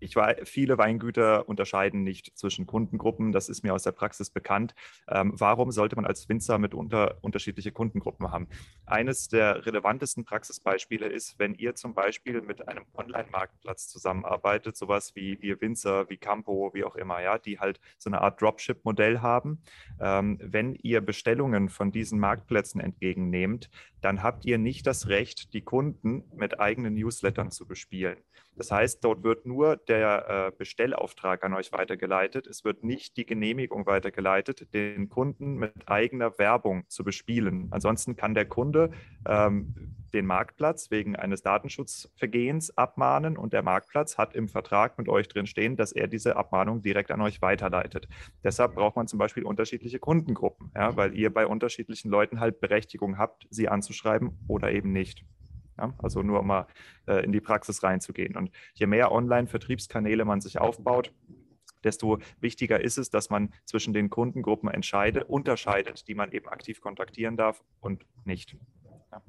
[0.00, 3.32] ich weiß, viele Weingüter unterscheiden nicht zwischen Kundengruppen.
[3.32, 4.74] Das ist mir aus der Praxis bekannt.
[5.08, 8.48] Ähm, warum sollte man als Winzer mit unter, unterschiedliche Kundengruppen haben?
[8.86, 15.40] Eines der relevantesten Praxisbeispiele ist, wenn ihr zum Beispiel mit einem Online-Marktplatz zusammenarbeitet, sowas wie
[15.40, 19.62] wir Winzer, wie Campo, wie auch immer, ja, die halt so eine Art Dropship-Modell haben.
[20.00, 25.62] Ähm, wenn ihr Bestellungen von diesen Marktplätzen entgegennehmt, dann habt ihr nicht das Recht, die
[25.62, 28.16] Kunden mit eigenen Newslettern zu bespielen.
[28.60, 32.46] Das heißt, dort wird nur der äh, Bestellauftrag an euch weitergeleitet.
[32.46, 37.68] Es wird nicht die Genehmigung weitergeleitet, den Kunden mit eigener Werbung zu bespielen.
[37.70, 38.90] Ansonsten kann der Kunde
[39.26, 45.26] ähm, den Marktplatz wegen eines Datenschutzvergehens abmahnen und der Marktplatz hat im Vertrag mit euch
[45.28, 48.08] drin stehen, dass er diese Abmahnung direkt an euch weiterleitet.
[48.44, 53.16] Deshalb braucht man zum Beispiel unterschiedliche Kundengruppen, ja, weil ihr bei unterschiedlichen Leuten halt Berechtigung
[53.16, 55.24] habt, sie anzuschreiben oder eben nicht.
[55.80, 56.66] Ja, also nur um mal
[57.06, 58.36] äh, in die Praxis reinzugehen.
[58.36, 61.12] Und je mehr Online-Vertriebskanäle man sich aufbaut,
[61.82, 66.82] desto wichtiger ist es, dass man zwischen den Kundengruppen entscheidet, unterscheidet, die man eben aktiv
[66.82, 68.56] kontaktieren darf und nicht.
[69.10, 69.22] Ja.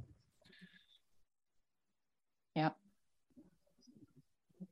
[2.53, 2.75] Ja.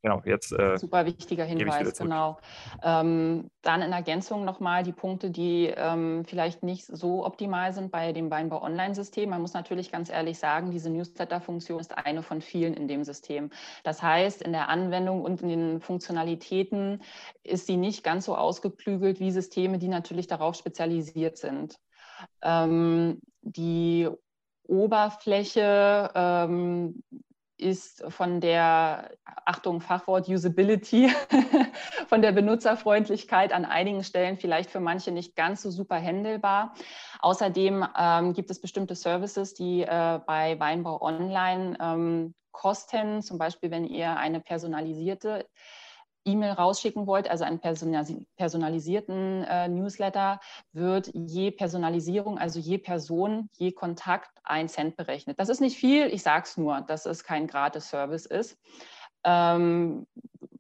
[0.02, 0.54] Genau, jetzt.
[0.54, 2.40] Äh, Super wichtiger Hinweis, genau.
[2.82, 8.14] Ähm, dann in Ergänzung nochmal die Punkte, die ähm, vielleicht nicht so optimal sind bei
[8.14, 9.30] dem Weinbau Online-System.
[9.30, 13.50] Man muss natürlich ganz ehrlich sagen, diese Newsletter-Funktion ist eine von vielen in dem System.
[13.84, 17.02] Das heißt, in der Anwendung und in den Funktionalitäten
[17.44, 21.78] ist sie nicht ganz so ausgeklügelt wie Systeme, die natürlich darauf spezialisiert sind.
[22.42, 24.08] Ähm, die
[24.64, 27.04] Oberfläche ähm,
[27.60, 29.12] ist von der,
[29.46, 31.10] Achtung, Fachwort Usability,
[32.08, 36.74] von der Benutzerfreundlichkeit an einigen Stellen vielleicht für manche nicht ganz so super händelbar.
[37.20, 43.72] Außerdem ähm, gibt es bestimmte Services, die äh, bei Weinbau Online ähm, kosten, zum Beispiel
[43.72, 45.46] wenn ihr eine personalisierte
[46.26, 50.40] E-Mail rausschicken wollt, also einen personalisierten äh, Newsletter,
[50.74, 55.40] wird je Personalisierung, also je Person, je Kontakt ein Cent berechnet.
[55.40, 58.58] Das ist nicht viel, ich sage es nur, dass es kein Gratis-Service ist.
[59.24, 60.08] Ähm,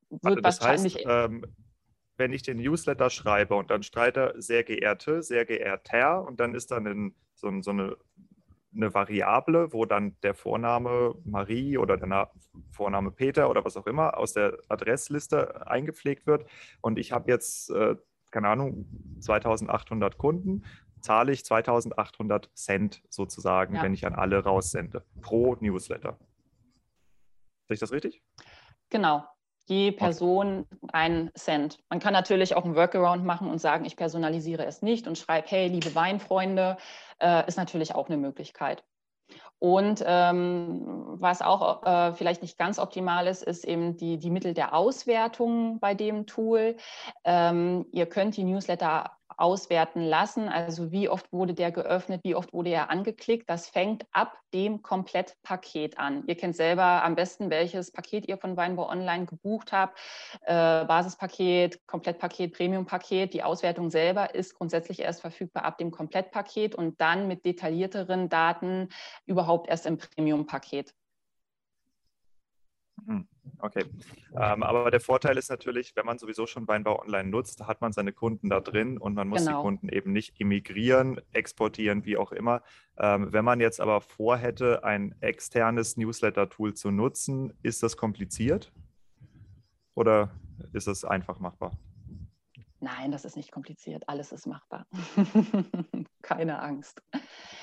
[0.10, 0.95] wird das wahrscheinlich.
[0.95, 1.45] Heißt, ähm,
[2.17, 6.69] wenn ich den Newsletter schreibe und dann streite sehr geehrte, sehr geehrter und dann ist
[6.72, 7.95] dann ein, so, so eine
[8.75, 12.32] eine Variable, wo dann der Vorname Marie oder der
[12.71, 16.45] Vorname Peter oder was auch immer aus der Adressliste eingepflegt wird.
[16.82, 17.95] Und ich habe jetzt, äh,
[18.32, 18.86] keine Ahnung,
[19.19, 20.65] 2800 Kunden,
[21.01, 23.84] zahle ich 2800 Cent sozusagen, ja.
[23.84, 26.19] wenn ich an alle raussende, pro Newsletter.
[27.67, 28.21] Sehe ich das richtig?
[28.89, 29.25] Genau.
[29.69, 30.89] Je Person okay.
[30.93, 31.77] ein Cent.
[31.89, 35.47] Man kann natürlich auch einen Workaround machen und sagen, ich personalisiere es nicht und schreibe,
[35.47, 36.77] hey, liebe Weinfreunde,
[37.19, 38.84] äh, ist natürlich auch eine Möglichkeit.
[39.60, 40.82] Und ähm,
[41.19, 45.79] was auch äh, vielleicht nicht ganz optimal ist, ist eben die, die Mittel der Auswertung
[45.79, 46.75] bei dem Tool.
[47.23, 50.49] Ähm, ihr könnt die Newsletter auswerten lassen.
[50.49, 53.49] Also wie oft wurde der geöffnet, wie oft wurde er angeklickt.
[53.49, 56.23] Das fängt ab dem Komplettpaket an.
[56.27, 59.97] Ihr kennt selber am besten, welches Paket ihr von Weinbau Online gebucht habt.
[60.41, 63.33] Äh, Basispaket, Komplettpaket, Premiumpaket.
[63.33, 68.89] Die Auswertung selber ist grundsätzlich erst verfügbar ab dem Komplettpaket und dann mit detaillierteren Daten
[69.25, 70.93] überhaupt erst im Premiumpaket.
[73.05, 73.27] Mhm.
[73.59, 73.85] Okay.
[74.35, 77.91] Ähm, aber der Vorteil ist natürlich, wenn man sowieso schon Weinbau online nutzt, hat man
[77.91, 79.57] seine Kunden da drin und man muss genau.
[79.57, 82.62] die Kunden eben nicht emigrieren, exportieren, wie auch immer.
[82.97, 88.71] Ähm, wenn man jetzt aber vorhätte, ein externes Newsletter-Tool zu nutzen, ist das kompliziert
[89.95, 90.31] oder
[90.73, 91.71] ist es einfach machbar?
[92.81, 94.07] Nein, das ist nicht kompliziert.
[94.07, 94.88] Alles ist machbar.
[96.21, 97.01] Keine Angst.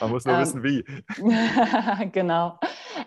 [0.00, 0.84] Man muss nur ähm, wissen, wie.
[2.12, 2.58] genau.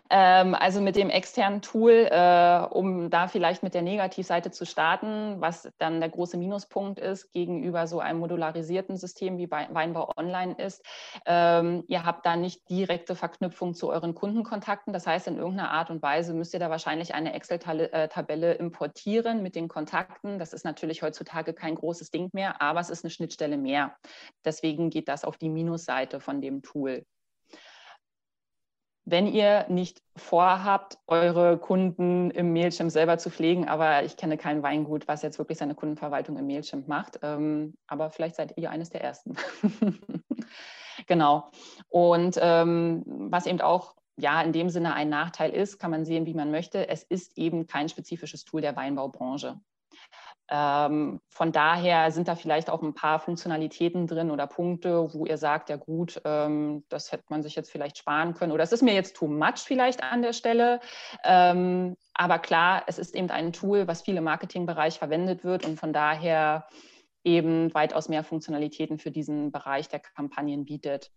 [0.09, 5.39] Ähm, also mit dem externen Tool, äh, um da vielleicht mit der Negativseite zu starten,
[5.39, 10.83] was dann der große Minuspunkt ist gegenüber so einem modularisierten System wie Weinbau Online ist.
[11.25, 14.93] Ähm, ihr habt da nicht direkte Verknüpfung zu euren Kundenkontakten.
[14.93, 19.55] Das heißt, in irgendeiner Art und Weise müsst ihr da wahrscheinlich eine Excel-Tabelle importieren mit
[19.55, 20.39] den Kontakten.
[20.39, 23.95] Das ist natürlich heutzutage kein großes Ding mehr, aber es ist eine Schnittstelle mehr.
[24.43, 27.05] Deswegen geht das auf die Minusseite von dem Tool
[29.11, 34.63] wenn ihr nicht vorhabt, eure Kunden im Mailchimp selber zu pflegen, aber ich kenne kein
[34.63, 38.89] Weingut, was jetzt wirklich seine Kundenverwaltung im Mailchimp macht, ähm, aber vielleicht seid ihr eines
[38.89, 39.35] der Ersten.
[41.07, 41.49] genau.
[41.87, 46.25] Und ähm, was eben auch ja, in dem Sinne ein Nachteil ist, kann man sehen,
[46.25, 46.89] wie man möchte.
[46.89, 49.59] Es ist eben kein spezifisches Tool der Weinbaubranche.
[50.51, 55.38] Ähm, von daher sind da vielleicht auch ein paar Funktionalitäten drin oder Punkte, wo ihr
[55.38, 58.81] sagt, ja gut, ähm, das hätte man sich jetzt vielleicht sparen können oder es ist
[58.81, 60.79] mir jetzt too much vielleicht an der Stelle.
[61.23, 65.79] Ähm, aber klar, es ist eben ein Tool, was viel im Marketingbereich verwendet wird und
[65.79, 66.65] von daher
[67.23, 71.12] eben weitaus mehr Funktionalitäten für diesen Bereich der Kampagnen bietet.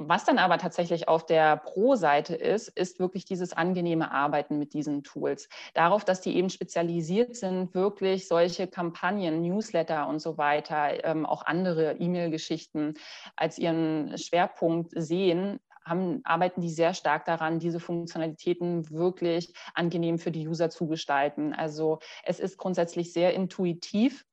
[0.00, 5.02] Was dann aber tatsächlich auf der Pro-Seite ist, ist wirklich dieses angenehme Arbeiten mit diesen
[5.02, 5.48] Tools.
[5.74, 11.44] Darauf, dass die eben spezialisiert sind, wirklich solche Kampagnen, Newsletter und so weiter, ähm, auch
[11.44, 12.94] andere E-Mail-Geschichten
[13.34, 20.30] als ihren Schwerpunkt sehen, haben, arbeiten die sehr stark daran, diese Funktionalitäten wirklich angenehm für
[20.30, 21.52] die User zu gestalten.
[21.54, 24.24] Also es ist grundsätzlich sehr intuitiv.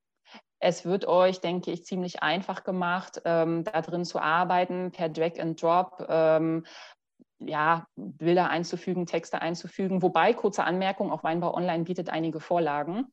[0.60, 5.39] Es wird euch, denke ich, ziemlich einfach gemacht, ähm, da drin zu arbeiten, per Drag
[5.39, 6.06] and Drop.
[6.10, 6.65] Ähm,
[7.39, 10.02] ja, Bilder einzufügen, Texte einzufügen.
[10.02, 13.12] Wobei, kurze Anmerkung, auch Weinbau Online bietet einige Vorlagen.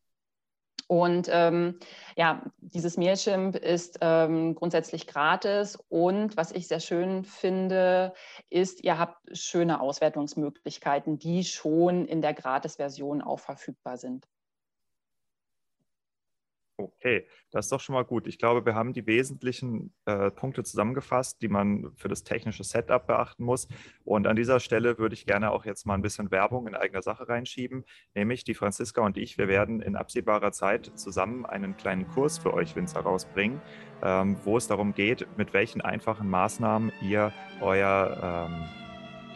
[0.86, 1.78] Und ähm,
[2.16, 5.78] ja, dieses Mailchimp ist ähm, grundsätzlich gratis.
[5.88, 8.12] Und was ich sehr schön finde,
[8.50, 14.26] ist, ihr habt schöne Auswertungsmöglichkeiten, die schon in der Gratis-Version auch verfügbar sind.
[16.82, 18.26] Okay, das ist doch schon mal gut.
[18.26, 23.06] Ich glaube, wir haben die wesentlichen äh, Punkte zusammengefasst, die man für das technische Setup
[23.06, 23.68] beachten muss.
[24.04, 27.02] Und an dieser Stelle würde ich gerne auch jetzt mal ein bisschen Werbung in eigener
[27.02, 27.84] Sache reinschieben.
[28.14, 32.54] Nämlich die Franziska und ich, wir werden in absehbarer Zeit zusammen einen kleinen Kurs für
[32.54, 33.60] euch Winzer rausbringen,
[34.02, 38.82] ähm, wo es darum geht, mit welchen einfachen Maßnahmen ihr euer ähm,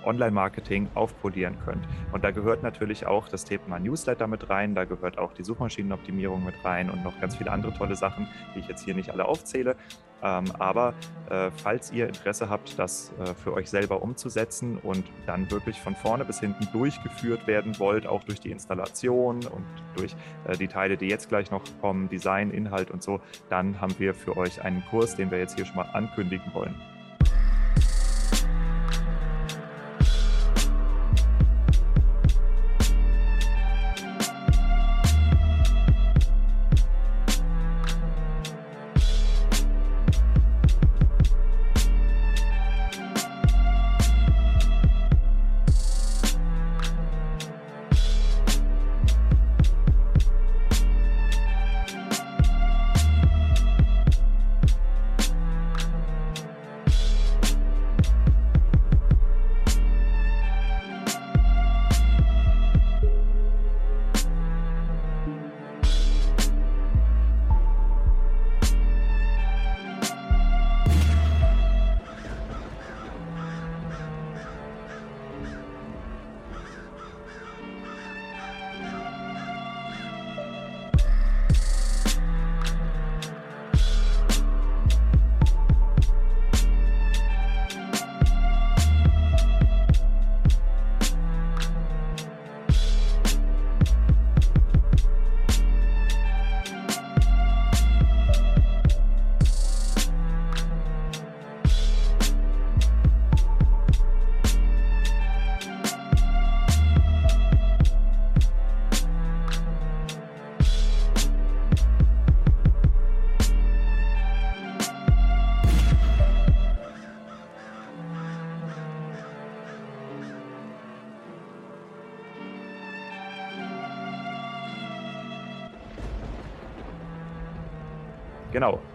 [0.06, 1.86] Online-Marketing aufpolieren könnt.
[2.12, 6.44] Und da gehört natürlich auch das Thema Newsletter mit rein, da gehört auch die Suchmaschinenoptimierung
[6.44, 9.26] mit rein und noch ganz viele andere tolle Sachen, die ich jetzt hier nicht alle
[9.26, 9.76] aufzähle.
[10.22, 10.94] Ähm, aber
[11.28, 15.94] äh, falls ihr Interesse habt, das äh, für euch selber umzusetzen und dann wirklich von
[15.94, 20.16] vorne bis hinten durchgeführt werden wollt, auch durch die Installation und durch
[20.46, 24.14] äh, die Teile, die jetzt gleich noch kommen, Design, Inhalt und so, dann haben wir
[24.14, 26.74] für euch einen Kurs, den wir jetzt hier schon mal ankündigen wollen.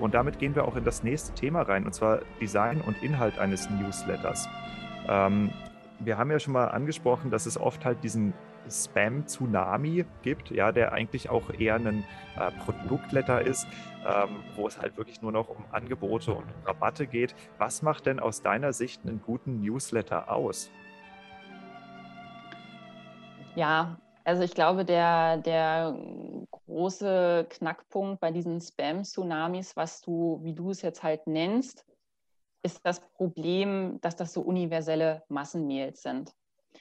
[0.02, 3.40] Und damit gehen wir auch in das nächste Thema rein, und zwar Design und Inhalt
[3.40, 4.48] eines Newsletters.
[5.08, 5.52] Ähm,
[6.00, 8.34] wir haben ja schon mal angesprochen, dass es oft halt diesen
[8.70, 12.04] Spam-Tsunami gibt, ja, der eigentlich auch eher ein
[12.38, 13.68] äh, Produktletter ist,
[14.06, 17.36] ähm, wo es halt wirklich nur noch um Angebote und Rabatte geht.
[17.58, 20.72] Was macht denn aus deiner Sicht einen guten Newsletter aus?
[23.56, 25.98] Ja, also ich glaube, der, der
[26.52, 31.86] große Knackpunkt bei diesen Spam-Tsunamis, was du, wie du es jetzt halt nennst,
[32.64, 36.32] ist das Problem, dass das so universelle Massenmails sind.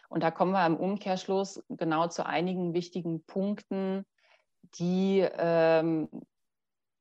[0.09, 4.05] Und da kommen wir im Umkehrschluss genau zu einigen wichtigen Punkten,
[4.75, 6.09] die ähm,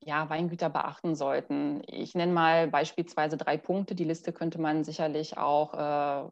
[0.02, 1.82] ja, Weingüter beachten sollten.
[1.86, 3.94] Ich nenne mal beispielsweise drei Punkte.
[3.94, 6.28] Die Liste könnte man sicherlich auch äh,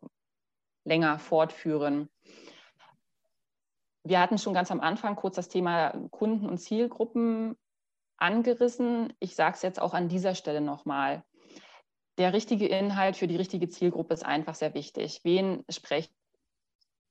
[0.84, 2.08] länger fortführen.
[4.04, 7.56] Wir hatten schon ganz am Anfang kurz das Thema Kunden und Zielgruppen
[8.16, 9.12] angerissen.
[9.20, 11.24] Ich sage es jetzt auch an dieser Stelle nochmal.
[12.18, 15.20] Der richtige Inhalt für die richtige Zielgruppe ist einfach sehr wichtig.
[15.22, 16.12] Wen sprecht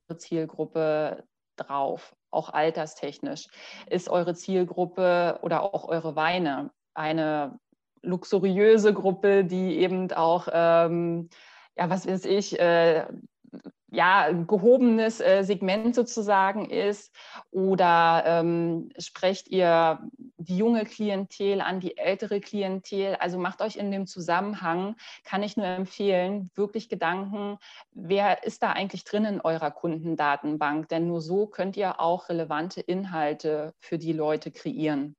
[0.10, 1.24] eure Zielgruppe
[1.56, 2.16] drauf?
[2.30, 3.48] Auch alterstechnisch.
[3.90, 7.58] Ist eure Zielgruppe oder auch eure Weine eine
[8.02, 11.30] luxuriöse Gruppe, die eben auch, ähm,
[11.78, 13.08] ja, was weiß ich, äh,
[13.90, 17.14] ja, gehobenes äh, Segment sozusagen ist?
[17.52, 20.00] Oder ähm, sprecht ihr
[20.38, 23.16] die junge Klientel an, die ältere Klientel?
[23.16, 27.58] Also macht euch in dem Zusammenhang, kann ich nur empfehlen, wirklich Gedanken,
[27.92, 30.90] wer ist da eigentlich drin in eurer Kundendatenbank?
[30.90, 35.16] Denn nur so könnt ihr auch relevante Inhalte für die Leute kreieren.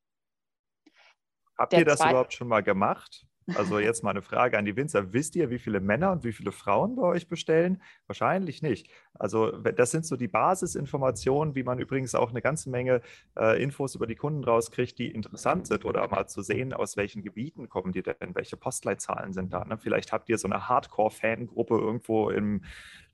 [1.56, 3.27] Habt Der ihr das überhaupt schon mal gemacht?
[3.54, 5.12] Also jetzt mal eine Frage an die Winzer.
[5.12, 7.82] Wisst ihr, wie viele Männer und wie viele Frauen bei euch bestellen?
[8.06, 8.90] Wahrscheinlich nicht.
[9.14, 13.00] Also das sind so die Basisinformationen, wie man übrigens auch eine ganze Menge
[13.38, 17.22] äh, Infos über die Kunden rauskriegt, die interessant sind oder mal zu sehen, aus welchen
[17.22, 19.64] Gebieten kommen die denn, welche Postleitzahlen sind da.
[19.64, 19.78] Ne?
[19.78, 22.62] Vielleicht habt ihr so eine Hardcore-Fangruppe irgendwo im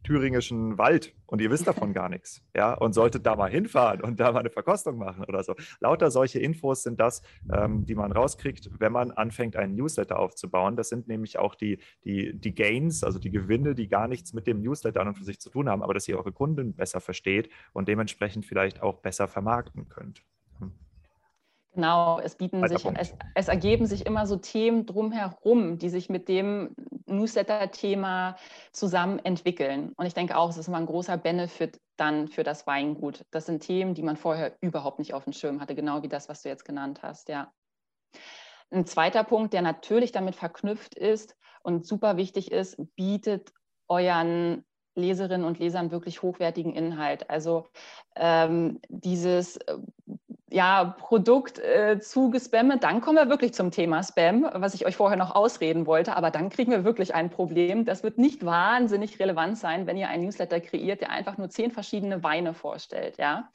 [0.05, 4.21] thüringischen Wald und ihr wisst davon gar nichts, ja, und solltet da mal hinfahren und
[4.21, 5.55] da mal eine Verkostung machen oder so.
[5.81, 10.77] Lauter solche Infos sind das, ähm, die man rauskriegt, wenn man anfängt, einen Newsletter aufzubauen.
[10.77, 14.47] Das sind nämlich auch die, die, die Gains, also die Gewinne, die gar nichts mit
[14.47, 17.01] dem Newsletter an und für sich zu tun haben, aber dass ihr eure Kunden besser
[17.01, 20.23] versteht und dementsprechend vielleicht auch besser vermarkten könnt.
[21.75, 26.29] Genau, es bieten sich, es, es, ergeben sich immer so Themen drumherum, die sich mit
[26.29, 26.75] dem
[27.07, 28.37] Newsletter-Thema
[28.73, 29.93] zusammen entwickeln.
[29.97, 33.25] Und ich denke auch, es ist immer ein großer Benefit dann für das Weingut.
[33.33, 36.29] Das sind Themen, die man vorher überhaupt nicht auf dem Schirm hatte, genau wie das,
[36.29, 37.53] was du jetzt genannt hast, ja.
[38.71, 43.53] Ein zweiter Punkt, der natürlich damit verknüpft ist und super wichtig ist, bietet
[43.89, 44.65] euren
[44.97, 47.29] Leserinnen und Lesern wirklich hochwertigen Inhalt.
[47.31, 47.67] Also
[48.15, 49.59] ähm, dieses
[50.55, 55.19] ja, Produkt äh, zugespammt, dann kommen wir wirklich zum Thema Spam, was ich euch vorher
[55.19, 56.17] noch ausreden wollte.
[56.17, 57.85] Aber dann kriegen wir wirklich ein Problem.
[57.85, 61.73] Das wird nicht wahnsinnig relevant sein, wenn ihr einen Newsletter kreiert, der einfach nur zehn
[61.73, 63.19] verschiedene Weine vorstellt.
[63.19, 63.51] Ja?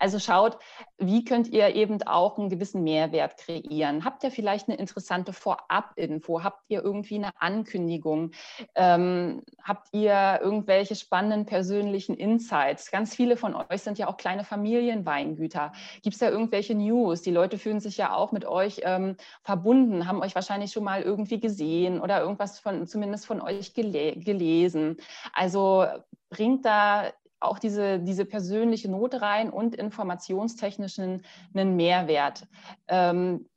[0.00, 0.58] Also schaut,
[0.96, 4.04] wie könnt ihr eben auch einen gewissen Mehrwert kreieren?
[4.04, 6.42] Habt ihr vielleicht eine interessante Vorab-Info?
[6.42, 8.30] Habt ihr irgendwie eine Ankündigung?
[8.74, 12.90] Ähm, habt ihr irgendwelche spannenden persönlichen Insights?
[12.90, 15.72] Ganz viele von euch sind ja auch kleine Familienweingüter.
[16.02, 17.20] Gibt es da irgendwelche News?
[17.20, 21.02] Die Leute fühlen sich ja auch mit euch ähm, verbunden, haben euch wahrscheinlich schon mal
[21.02, 24.96] irgendwie gesehen oder irgendwas von, zumindest von euch gele gelesen.
[25.34, 25.84] Also
[26.30, 31.24] bringt da auch diese, diese persönliche Note rein und informationstechnischen
[31.54, 32.46] einen Mehrwert.
[32.86, 33.48] Ähm,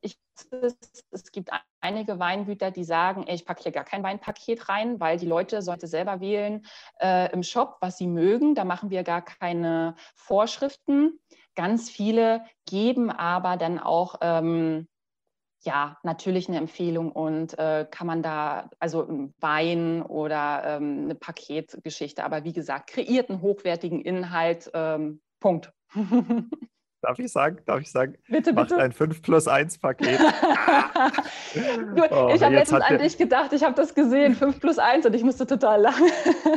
[0.00, 0.16] ich,
[1.10, 1.50] es gibt
[1.80, 5.62] einige Weingüter, die sagen, ey, ich packe hier gar kein Weinpaket rein, weil die Leute
[5.62, 6.64] sollten selber wählen
[7.00, 8.54] äh, im Shop, was sie mögen.
[8.54, 11.18] Da machen wir gar keine Vorschriften.
[11.54, 14.86] Ganz viele geben aber dann auch ähm,
[15.62, 22.24] ja, natürlich eine Empfehlung und äh, kann man da, also Wein oder ähm, eine Paketgeschichte,
[22.24, 25.72] aber wie gesagt, kreiert einen hochwertigen Inhalt, ähm, Punkt.
[27.02, 27.58] Darf ich sagen?
[27.64, 28.16] Darf ich sagen?
[28.28, 28.82] Bitte, Macht bitte.
[28.82, 30.18] ein 5 plus 1 Paket.
[31.94, 35.06] Gut, oh, ich habe letztens an dich gedacht, ich habe das gesehen, 5 plus 1
[35.06, 36.06] und ich musste total lachen.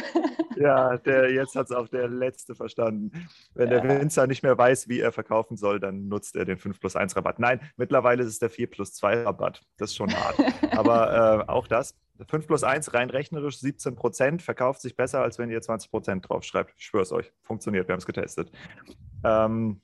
[0.58, 3.12] ja, der, jetzt hat es auch der Letzte verstanden.
[3.54, 3.80] Wenn ja.
[3.80, 6.98] der Winzer nicht mehr weiß, wie er verkaufen soll, dann nutzt er den 5 plus
[6.98, 7.40] 1 Rabatt.
[7.40, 9.62] Nein, mittlerweile ist es der 4 plus 2 Rabatt.
[9.78, 10.36] Das ist schon hart.
[10.72, 11.96] Aber äh, auch das,
[12.28, 16.28] 5 plus 1 rein rechnerisch 17 Prozent, verkauft sich besser, als wenn ihr 20 Prozent
[16.28, 16.74] draufschreibt.
[16.78, 18.52] Ich schwöre es euch, funktioniert, wir haben es getestet.
[19.24, 19.82] Ähm,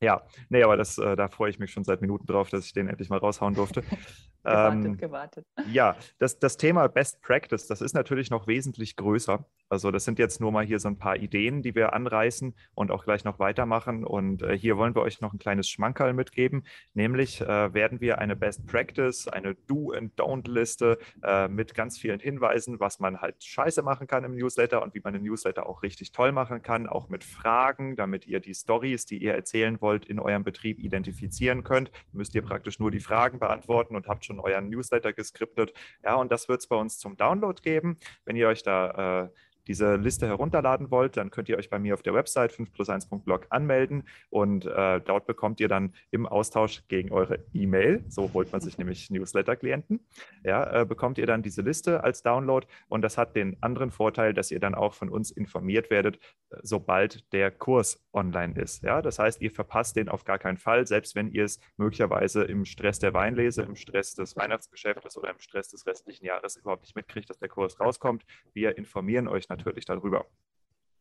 [0.00, 2.72] ja, nee, aber das, äh, da freue ich mich schon seit Minuten drauf, dass ich
[2.72, 3.82] den endlich mal raushauen durfte.
[4.48, 5.46] gewartet, ähm, gewartet.
[5.70, 9.44] Ja, das, das Thema Best Practice, das ist natürlich noch wesentlich größer.
[9.70, 12.90] Also das sind jetzt nur mal hier so ein paar Ideen, die wir anreißen und
[12.90, 14.04] auch gleich noch weitermachen.
[14.04, 16.64] Und äh, hier wollen wir euch noch ein kleines Schmankerl mitgeben.
[16.94, 22.18] Nämlich äh, werden wir eine Best Practice, eine Do- and Don't-Liste äh, mit ganz vielen
[22.18, 25.82] Hinweisen, was man halt scheiße machen kann im Newsletter und wie man den Newsletter auch
[25.82, 30.06] richtig toll machen kann, auch mit Fragen, damit ihr die Stories, die ihr erzählen wollt,
[30.06, 31.90] in eurem Betrieb identifizieren könnt.
[32.12, 35.72] Müsst ihr praktisch nur die Fragen beantworten und habt schon euren Newsletter geskriptet.
[36.04, 37.98] Ja, und das wird es bei uns zum Download geben.
[38.24, 39.28] Wenn ihr euch da äh,
[39.68, 44.04] diese Liste herunterladen wollt, dann könnt ihr euch bei mir auf der Website 5plus1.blog anmelden
[44.30, 48.78] und äh, dort bekommt ihr dann im Austausch gegen eure E-Mail, so holt man sich
[48.78, 50.00] nämlich Newsletter-Klienten,
[50.42, 54.32] ja, äh, bekommt ihr dann diese Liste als Download und das hat den anderen Vorteil,
[54.32, 56.16] dass ihr dann auch von uns informiert werdet,
[56.50, 58.82] äh, sobald der Kurs online ist.
[58.82, 62.44] Ja, das heißt, ihr verpasst den auf gar keinen Fall, selbst wenn ihr es möglicherweise
[62.44, 66.82] im Stress der Weinlese, im Stress des Weihnachtsgeschäftes oder im Stress des restlichen Jahres überhaupt
[66.82, 68.24] nicht mitkriegt, dass der Kurs rauskommt.
[68.54, 70.26] Wir informieren euch natürlich natürlich darüber.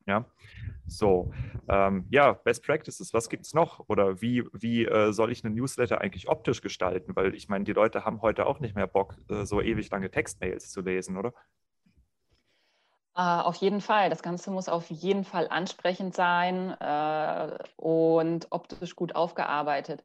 [0.05, 0.25] Ja,
[0.85, 1.33] so,
[1.67, 3.83] ähm, ja, Best Practices, was gibt es noch?
[3.89, 7.13] Oder wie, wie äh, soll ich einen Newsletter eigentlich optisch gestalten?
[7.15, 10.09] Weil ich meine, die Leute haben heute auch nicht mehr Bock, äh, so ewig lange
[10.09, 11.33] Textmails zu lesen, oder?
[13.17, 14.09] Uh, auf jeden Fall.
[14.09, 20.03] Das Ganze muss auf jeden Fall ansprechend sein uh, und optisch gut aufgearbeitet.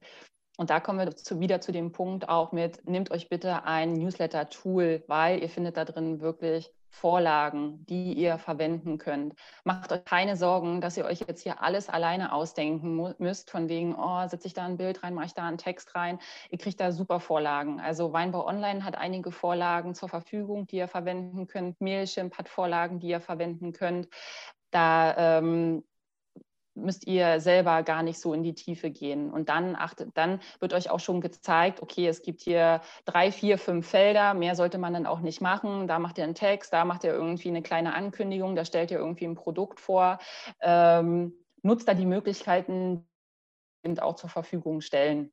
[0.57, 3.93] Und da kommen wir zu, wieder zu dem Punkt auch mit, nehmt euch bitte ein
[3.93, 9.35] Newsletter-Tool, weil ihr findet da drin wirklich Vorlagen, die ihr verwenden könnt.
[9.65, 13.95] Macht euch keine Sorgen, dass ihr euch jetzt hier alles alleine ausdenken müsst, von wegen,
[13.97, 16.19] oh, setze ich da ein Bild rein, mache ich da einen Text rein.
[16.51, 17.81] Ihr kriegt da super Vorlagen.
[17.81, 21.81] Also Weinbau Online hat einige Vorlagen zur Verfügung, die ihr verwenden könnt.
[21.81, 24.09] Mailchimp hat Vorlagen, die ihr verwenden könnt.
[24.71, 25.85] Da ähm,
[26.75, 29.31] müsst ihr selber gar nicht so in die Tiefe gehen.
[29.31, 33.59] Und dann achtet, dann wird euch auch schon gezeigt, okay, es gibt hier drei, vier,
[33.59, 35.87] fünf Felder, mehr sollte man dann auch nicht machen.
[35.87, 38.99] Da macht ihr einen Text, da macht ihr irgendwie eine kleine Ankündigung, da stellt ihr
[38.99, 40.19] irgendwie ein Produkt vor.
[40.61, 43.07] Ähm, nutzt da die Möglichkeiten,
[43.85, 45.33] die auch zur Verfügung stellen.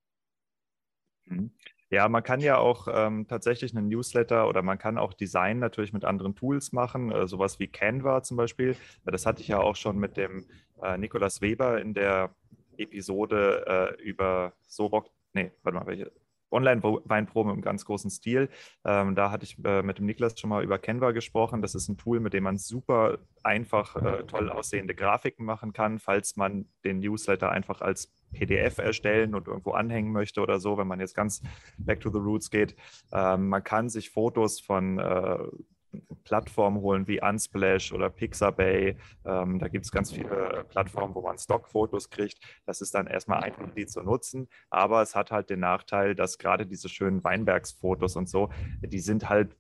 [1.92, 5.92] Ja, man kann ja auch ähm, tatsächlich einen Newsletter oder man kann auch Design natürlich
[5.92, 8.76] mit anderen Tools machen, äh, sowas wie Canva zum Beispiel.
[9.06, 10.46] Das hatte ich ja auch schon mit dem
[10.84, 12.36] äh, Nikolas Weber in der
[12.78, 16.12] Episode äh, über Sorok, nee, warte mal, welche?
[16.52, 18.50] Online-Weinproben im ganz großen Stil.
[18.84, 21.62] Ähm, da hatte ich äh, mit dem Niklas schon mal über Canva gesprochen.
[21.62, 26.00] Das ist ein Tool, mit dem man super einfach äh, toll aussehende Grafiken machen kann,
[26.00, 30.88] falls man den Newsletter einfach als PDF erstellen und irgendwo anhängen möchte oder so, wenn
[30.88, 31.42] man jetzt ganz
[31.78, 32.76] back to the roots geht.
[33.12, 35.38] Ähm, man kann sich Fotos von äh,
[36.24, 38.96] Plattformen holen wie Unsplash oder Pixabay.
[39.26, 42.40] Ähm, da gibt es ganz viele Plattformen, wo man Stockfotos kriegt.
[42.66, 44.48] Das ist dann erstmal einfach, die zu nutzen.
[44.70, 48.50] Aber es hat halt den Nachteil, dass gerade diese schönen Weinbergsfotos und so,
[48.82, 49.56] die sind halt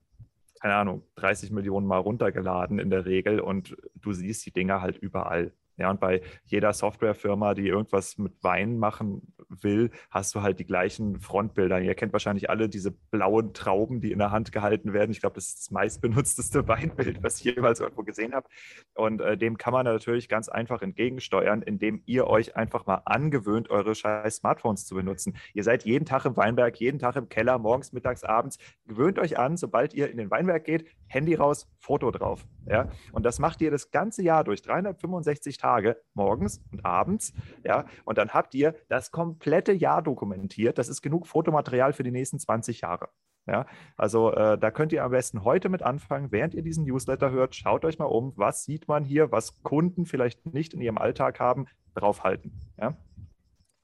[0.61, 4.97] keine Ahnung, 30 Millionen Mal runtergeladen in der Regel und du siehst die Dinger halt
[4.97, 5.53] überall.
[5.79, 10.65] Ja, und bei jeder Softwarefirma, die irgendwas mit Wein machen will, hast du halt die
[10.65, 11.79] gleichen Frontbilder.
[11.79, 15.11] Ihr kennt wahrscheinlich alle diese blauen Trauben, die in der Hand gehalten werden.
[15.11, 18.47] Ich glaube, das ist das meistbenutzteste Weinbild, was ich jemals irgendwo gesehen habe.
[18.93, 23.69] Und äh, dem kann man natürlich ganz einfach entgegensteuern, indem ihr euch einfach mal angewöhnt,
[23.69, 25.37] eure scheiß Smartphones zu benutzen.
[25.53, 28.57] Ihr seid jeden Tag im Weinberg, jeden Tag im Keller, morgens, mittags, abends.
[28.85, 32.45] Gewöhnt euch an, sobald ihr in den Weinberg geht, Handy raus, Foto drauf.
[32.65, 32.89] Ja?
[33.13, 35.68] Und das macht ihr das ganze Jahr durch, 365 Tage.
[35.69, 37.31] Tage, morgens und abends.
[37.63, 40.79] Ja, und dann habt ihr das komplette Jahr dokumentiert.
[40.79, 43.09] Das ist genug Fotomaterial für die nächsten 20 Jahre.
[43.45, 47.29] Ja, also äh, da könnt ihr am besten heute mit anfangen, während ihr diesen Newsletter
[47.29, 47.55] hört.
[47.55, 51.39] Schaut euch mal um, was sieht man hier, was Kunden vielleicht nicht in ihrem Alltag
[51.39, 52.51] haben, draufhalten.
[52.79, 52.97] Ja,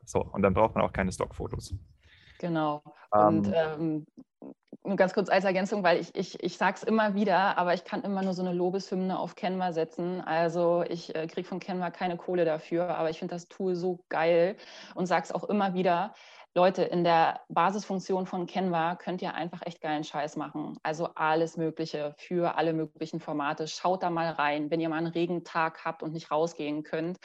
[0.03, 1.75] so und dann braucht man auch keine Stockfotos.
[2.45, 2.83] Genau.
[3.09, 4.05] Und ähm,
[4.83, 7.85] nur ganz kurz als Ergänzung, weil ich, ich, ich sage es immer wieder, aber ich
[7.85, 10.21] kann immer nur so eine Lobeshymne auf Canva setzen.
[10.21, 13.99] Also ich äh, kriege von Canva keine Kohle dafür, aber ich finde das Tool so
[14.09, 14.57] geil
[14.93, 16.13] und sage es auch immer wieder.
[16.53, 20.77] Leute, in der Basisfunktion von Canva könnt ihr einfach echt geilen Scheiß machen.
[20.83, 23.67] Also alles Mögliche für alle möglichen Formate.
[23.67, 27.17] Schaut da mal rein, wenn ihr mal einen Regentag habt und nicht rausgehen könnt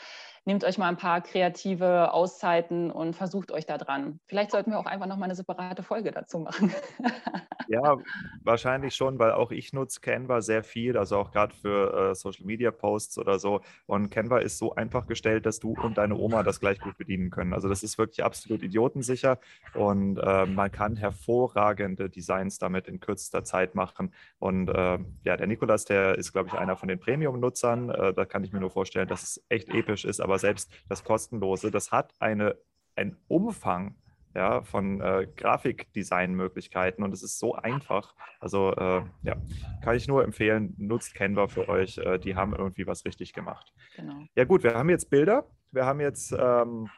[0.44, 4.20] nehmt euch mal ein paar kreative Auszeiten und versucht euch da dran.
[4.26, 6.72] Vielleicht sollten wir auch einfach noch mal eine separate Folge dazu machen.
[7.68, 7.98] ja,
[8.42, 12.46] wahrscheinlich schon, weil auch ich nutze Canva sehr viel, also auch gerade für äh, Social
[12.46, 13.60] Media Posts oder so.
[13.86, 17.30] Und Canva ist so einfach gestellt, dass du und deine Oma das gleich gut bedienen
[17.30, 17.52] können.
[17.52, 19.38] Also das ist wirklich absolut idiotensicher
[19.74, 24.12] und äh, man kann hervorragende Designs damit in kürzester Zeit machen.
[24.38, 27.90] Und äh, ja, der Nikolas, der ist, glaube ich, einer von den Premium-Nutzern.
[27.90, 30.70] Äh, da kann ich mir nur vorstellen, dass es echt episch ist, aber aber selbst
[30.88, 32.56] das kostenlose, das hat eine,
[32.94, 33.96] einen Umfang
[34.32, 38.14] ja, von äh, Grafikdesign-Möglichkeiten und es ist so einfach.
[38.38, 39.34] Also äh, ja,
[39.82, 41.98] kann ich nur empfehlen, nutzt Canva für euch.
[41.98, 43.72] Äh, die haben irgendwie was richtig gemacht.
[43.96, 44.24] Genau.
[44.36, 46.88] Ja gut, wir haben jetzt Bilder, wir haben jetzt ähm,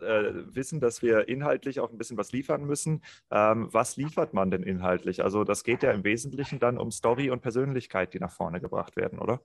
[0.00, 3.02] äh, wissen, dass wir inhaltlich auch ein bisschen was liefern müssen.
[3.32, 5.24] Ähm, was liefert man denn inhaltlich?
[5.24, 8.94] Also das geht ja im Wesentlichen dann um Story und Persönlichkeit, die nach vorne gebracht
[8.94, 9.40] werden, oder?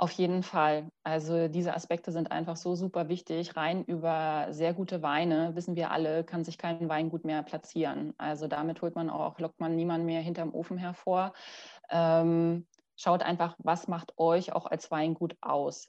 [0.00, 0.90] Auf jeden Fall.
[1.02, 3.56] Also diese Aspekte sind einfach so super wichtig.
[3.56, 8.14] Rein über sehr gute Weine, wissen wir alle, kann sich kein Weingut mehr platzieren.
[8.16, 11.32] Also damit holt man auch, lockt man niemanden mehr hinterm Ofen hervor.
[11.90, 15.88] Ähm, schaut einfach, was macht euch auch als Weingut aus.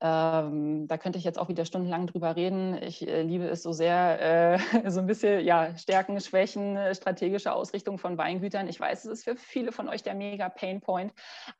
[0.00, 2.74] Ähm, da könnte ich jetzt auch wieder stundenlang drüber reden.
[2.82, 4.20] Ich äh, liebe es so sehr,
[4.54, 4.58] äh,
[4.90, 8.68] so ein bisschen ja, Stärken, Schwächen, äh, strategische Ausrichtung von Weingütern.
[8.68, 11.12] Ich weiß, es ist für viele von euch der mega Painpoint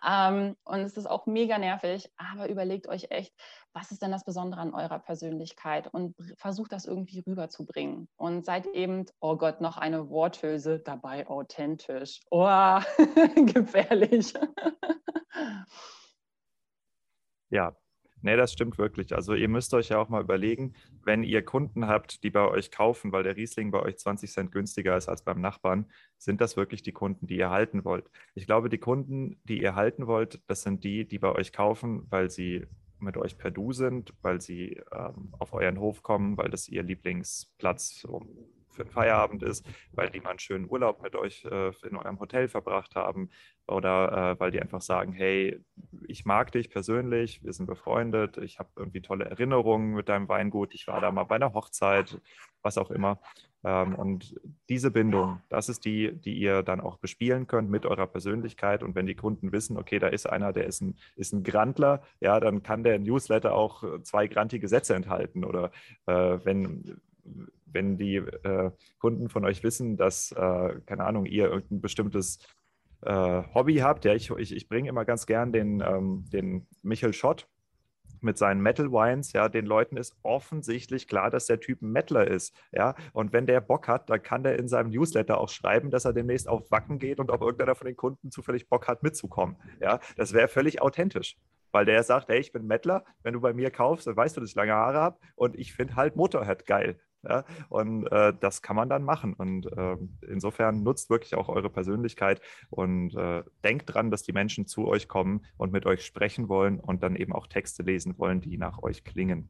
[0.06, 3.32] ähm, und es ist auch mega nervig, aber überlegt euch echt,
[3.72, 8.08] was ist denn das Besondere an eurer Persönlichkeit und versucht das irgendwie rüberzubringen.
[8.16, 12.20] Und seid eben, oh Gott, noch eine Worthülse dabei authentisch.
[12.30, 12.78] Oh,
[13.36, 14.34] gefährlich.
[17.50, 17.76] Ja,
[18.24, 19.14] Nee, das stimmt wirklich.
[19.14, 20.72] Also ihr müsst euch ja auch mal überlegen,
[21.04, 24.50] wenn ihr Kunden habt, die bei euch kaufen, weil der Riesling bei euch 20 Cent
[24.50, 25.84] günstiger ist als beim Nachbarn,
[26.16, 28.10] sind das wirklich die Kunden, die ihr halten wollt?
[28.34, 32.06] Ich glaube, die Kunden, die ihr halten wollt, das sind die, die bei euch kaufen,
[32.08, 32.64] weil sie
[32.98, 36.82] mit euch per Du sind, weil sie ähm, auf euren Hof kommen, weil das ihr
[36.82, 38.06] Lieblingsplatz
[38.74, 42.20] für den Feierabend ist, weil die mal einen schönen Urlaub mit euch äh, in eurem
[42.20, 43.30] Hotel verbracht haben
[43.66, 45.60] oder äh, weil die einfach sagen, hey,
[46.06, 50.74] ich mag dich persönlich, wir sind befreundet, ich habe irgendwie tolle Erinnerungen mit deinem Weingut,
[50.74, 52.20] ich war da mal bei einer Hochzeit,
[52.62, 53.20] was auch immer.
[53.64, 58.06] Ähm, und diese Bindung, das ist die, die ihr dann auch bespielen könnt mit eurer
[58.06, 58.82] Persönlichkeit.
[58.82, 62.02] Und wenn die Kunden wissen, okay, da ist einer, der ist ein, ist ein Grantler,
[62.20, 65.44] ja, dann kann der Newsletter auch äh, zwei grantige Sätze enthalten.
[65.44, 65.70] Oder
[66.06, 67.00] äh, wenn,
[67.66, 72.38] wenn die äh, Kunden von euch wissen, dass, äh, keine Ahnung, ihr irgendein bestimmtes
[73.02, 77.12] äh, Hobby habt, ja, ich, ich, ich bringe immer ganz gern den, ähm, den Michael
[77.12, 77.48] Schott
[78.20, 82.26] mit seinen Metal Wines, ja, den Leuten ist offensichtlich klar, dass der Typ ein Metaler
[82.26, 85.90] ist, ja, und wenn der Bock hat, dann kann der in seinem Newsletter auch schreiben,
[85.90, 89.02] dass er demnächst auf Wacken geht und ob irgendeiner von den Kunden zufällig Bock hat,
[89.02, 91.36] mitzukommen, ja, das wäre völlig authentisch,
[91.70, 94.40] weil der sagt, hey, ich bin Mettler, wenn du bei mir kaufst, dann weißt du,
[94.40, 96.98] dass ich lange Haare habe und ich finde halt Motorhead geil,
[97.28, 97.44] ja?
[97.68, 99.34] Und äh, das kann man dann machen.
[99.34, 99.96] Und äh,
[100.28, 105.08] insofern nutzt wirklich auch eure Persönlichkeit und äh, denkt dran, dass die Menschen zu euch
[105.08, 108.82] kommen und mit euch sprechen wollen und dann eben auch Texte lesen wollen, die nach
[108.82, 109.48] euch klingen.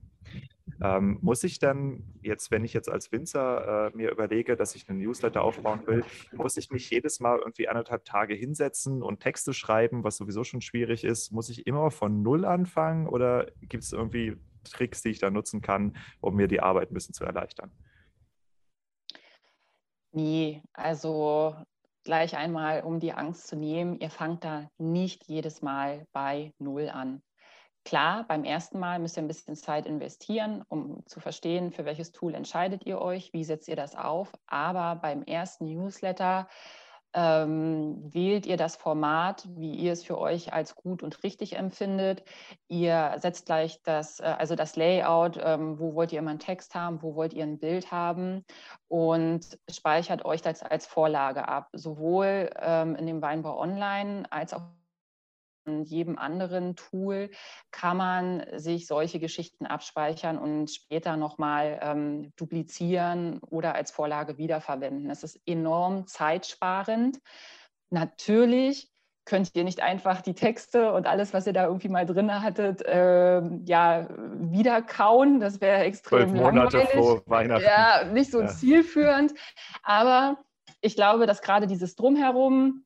[0.82, 4.88] Ähm, muss ich dann jetzt, wenn ich jetzt als Winzer äh, mir überlege, dass ich
[4.88, 9.52] einen Newsletter aufbauen will, muss ich mich jedes Mal irgendwie anderthalb Tage hinsetzen und Texte
[9.54, 11.32] schreiben, was sowieso schon schwierig ist?
[11.32, 15.60] Muss ich immer von Null anfangen oder gibt es irgendwie Tricks, die ich da nutzen
[15.60, 17.70] kann, um mir die Arbeit ein bisschen zu erleichtern?
[20.12, 21.56] Nee, also
[22.04, 26.88] gleich einmal, um die Angst zu nehmen, ihr fangt da nicht jedes Mal bei Null
[26.88, 27.22] an.
[27.84, 32.12] Klar, beim ersten Mal müsst ihr ein bisschen Zeit investieren, um zu verstehen, für welches
[32.12, 34.32] Tool entscheidet ihr euch, wie setzt ihr das auf.
[34.46, 36.48] Aber beim ersten Newsletter
[37.14, 42.24] ähm, wählt ihr das Format, wie ihr es für euch als gut und richtig empfindet.
[42.68, 46.74] Ihr setzt gleich das, äh, also das Layout, ähm, wo wollt ihr immer einen Text
[46.74, 48.44] haben, wo wollt ihr ein Bild haben
[48.88, 54.62] und speichert euch das als Vorlage ab, sowohl ähm, in dem Weinbau Online als auch
[55.66, 57.30] jedem anderen Tool
[57.70, 65.08] kann man sich solche Geschichten abspeichern und später nochmal ähm, duplizieren oder als Vorlage wiederverwenden.
[65.08, 67.20] Das ist enorm zeitsparend.
[67.90, 68.90] Natürlich
[69.24, 72.82] könnt ihr nicht einfach die Texte und alles, was ihr da irgendwie mal drin hattet,
[72.82, 75.40] äh, ja, wieder kauen.
[75.40, 76.92] Das wäre extrem Monate langweilig.
[76.92, 77.64] Vor Weihnachten.
[77.64, 78.48] Ja, nicht so ja.
[78.48, 79.32] zielführend.
[79.82, 80.38] Aber
[80.80, 82.84] ich glaube, dass gerade dieses Drumherum,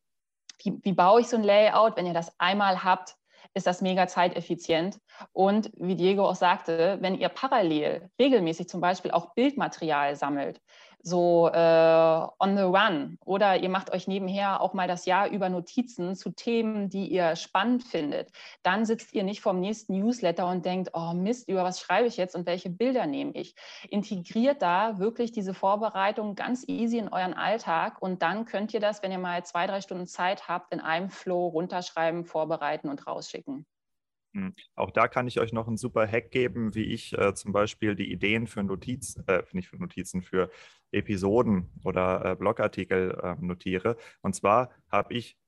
[0.58, 3.16] wie, wie baue ich so ein Layout, wenn ihr das einmal habt,
[3.54, 4.98] ist das mega zeiteffizient.
[5.32, 10.60] Und wie Diego auch sagte, wenn ihr parallel regelmäßig zum Beispiel auch Bildmaterial sammelt,
[11.02, 15.48] so äh, on the run oder ihr macht euch nebenher auch mal das Jahr über
[15.48, 18.30] Notizen zu Themen, die ihr spannend findet,
[18.62, 22.16] dann sitzt ihr nicht vorm nächsten Newsletter und denkt, oh Mist, über was schreibe ich
[22.16, 23.54] jetzt und welche Bilder nehme ich.
[23.88, 29.02] Integriert da wirklich diese Vorbereitung ganz easy in euren Alltag und dann könnt ihr das,
[29.02, 33.66] wenn ihr mal zwei, drei Stunden Zeit habt, in einem Flow runterschreiben, vorbereiten und rausschicken.
[34.34, 34.54] Hm.
[34.74, 37.94] Auch da kann ich euch noch einen super Hack geben, wie ich äh, zum Beispiel
[37.94, 40.50] die Ideen für Notizen, äh, nicht für Notizen, für
[40.92, 43.96] Episoden oder äh, Blogartikel ähm, notiere.
[44.20, 45.38] Und zwar habe ich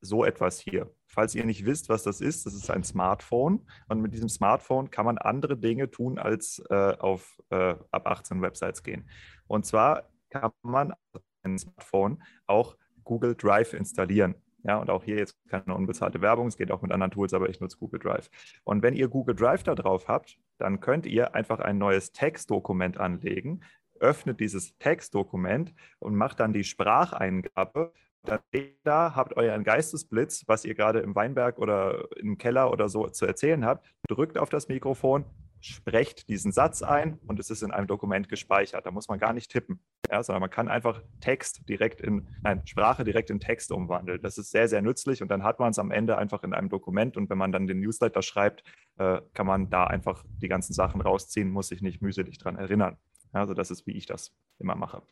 [0.00, 0.90] so etwas hier.
[1.06, 3.66] Falls ihr nicht wisst, was das ist, das ist ein Smartphone.
[3.88, 8.40] Und mit diesem Smartphone kann man andere Dinge tun, als äh, auf äh, ab 18
[8.40, 9.08] Websites gehen.
[9.46, 10.94] Und zwar kann man
[11.42, 14.34] ein Smartphone auch Google Drive installieren.
[14.62, 17.48] Ja, und auch hier jetzt keine unbezahlte Werbung, es geht auch mit anderen Tools, aber
[17.48, 18.30] ich nutze Google Drive.
[18.64, 22.98] Und wenn ihr Google Drive da drauf habt, dann könnt ihr einfach ein neues Textdokument
[22.98, 23.62] anlegen,
[24.00, 27.92] öffnet dieses Textdokument und macht dann die Spracheingabe.
[28.22, 28.40] Dann
[28.84, 33.24] da habt euren Geistesblitz, was ihr gerade im Weinberg oder im Keller oder so zu
[33.24, 35.24] erzählen habt, drückt auf das Mikrofon,
[35.60, 38.86] sprecht diesen Satz ein und es ist in einem Dokument gespeichert.
[38.86, 39.80] Da muss man gar nicht tippen,
[40.10, 44.22] ja, sondern man kann einfach Text direkt in, nein, Sprache direkt in Text umwandeln.
[44.22, 46.68] Das ist sehr, sehr nützlich und dann hat man es am Ende einfach in einem
[46.68, 48.64] Dokument und wenn man dann den Newsletter schreibt,
[48.98, 52.96] äh, kann man da einfach die ganzen Sachen rausziehen, muss sich nicht mühselig dran erinnern.
[53.32, 55.02] Also das ist, wie ich das immer mache.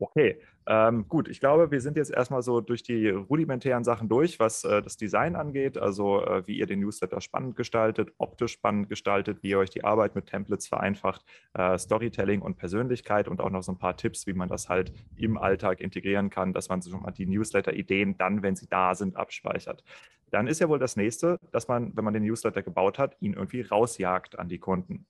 [0.00, 0.40] Okay,
[0.70, 1.28] ähm, gut.
[1.28, 4.98] Ich glaube, wir sind jetzt erstmal so durch die rudimentären Sachen durch, was äh, das
[4.98, 9.58] Design angeht, also äh, wie ihr den Newsletter spannend gestaltet, optisch spannend gestaltet, wie ihr
[9.58, 13.78] euch die Arbeit mit Templates vereinfacht, äh, Storytelling und Persönlichkeit und auch noch so ein
[13.78, 17.24] paar Tipps, wie man das halt im Alltag integrieren kann, dass man schon mal die
[17.24, 19.82] Newsletter-Ideen dann, wenn sie da sind, abspeichert.
[20.30, 23.32] Dann ist ja wohl das nächste, dass man, wenn man den Newsletter gebaut hat, ihn
[23.32, 25.06] irgendwie rausjagt an die Kunden.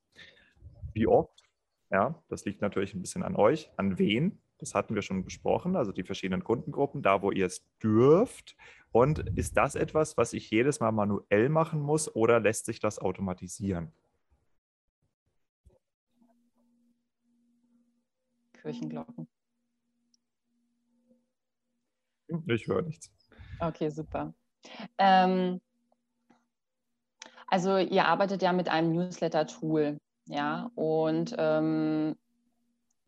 [0.93, 1.43] Wie oft?
[1.91, 3.73] Ja, das liegt natürlich ein bisschen an euch.
[3.77, 4.39] An wen?
[4.59, 8.57] Das hatten wir schon besprochen, also die verschiedenen Kundengruppen, da wo ihr es dürft.
[8.91, 12.99] Und ist das etwas, was ich jedes Mal manuell machen muss oder lässt sich das
[12.99, 13.93] automatisieren?
[18.55, 19.29] Kirchenglocken.
[22.47, 23.11] Ich höre nichts.
[23.61, 24.35] Okay, super.
[24.99, 25.61] Ähm,
[27.47, 32.17] also ihr arbeitet ja mit einem Newsletter-Tool, ja, und ähm,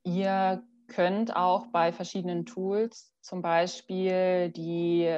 [0.04, 5.08] Ihr könnt auch bei verschiedenen Tools zum Beispiel die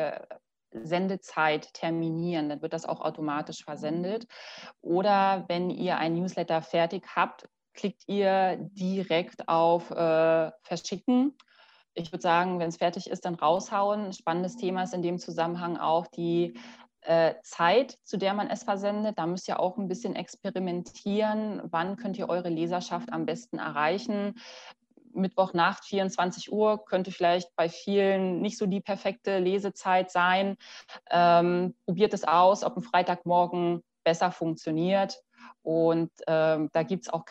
[0.73, 2.49] Sendezeit terminieren.
[2.49, 4.27] Dann wird das auch automatisch versendet.
[4.81, 11.37] Oder wenn ihr ein Newsletter fertig habt, klickt ihr direkt auf äh, Verschicken.
[11.95, 14.13] Ich würde sagen, wenn es fertig ist, dann raushauen.
[14.13, 16.59] Spannendes Thema ist in dem Zusammenhang auch die
[17.03, 19.19] äh, Zeit, zu der man es versendet.
[19.19, 21.61] Da müsst ihr auch ein bisschen experimentieren.
[21.65, 24.35] Wann könnt ihr eure Leserschaft am besten erreichen?
[25.15, 30.57] Mittwochnacht 24 Uhr könnte vielleicht bei vielen nicht so die perfekte Lesezeit sein.
[31.11, 35.23] Ähm, probiert es aus, ob ein Freitagmorgen besser funktioniert.
[35.63, 37.25] Und ähm, da gibt es auch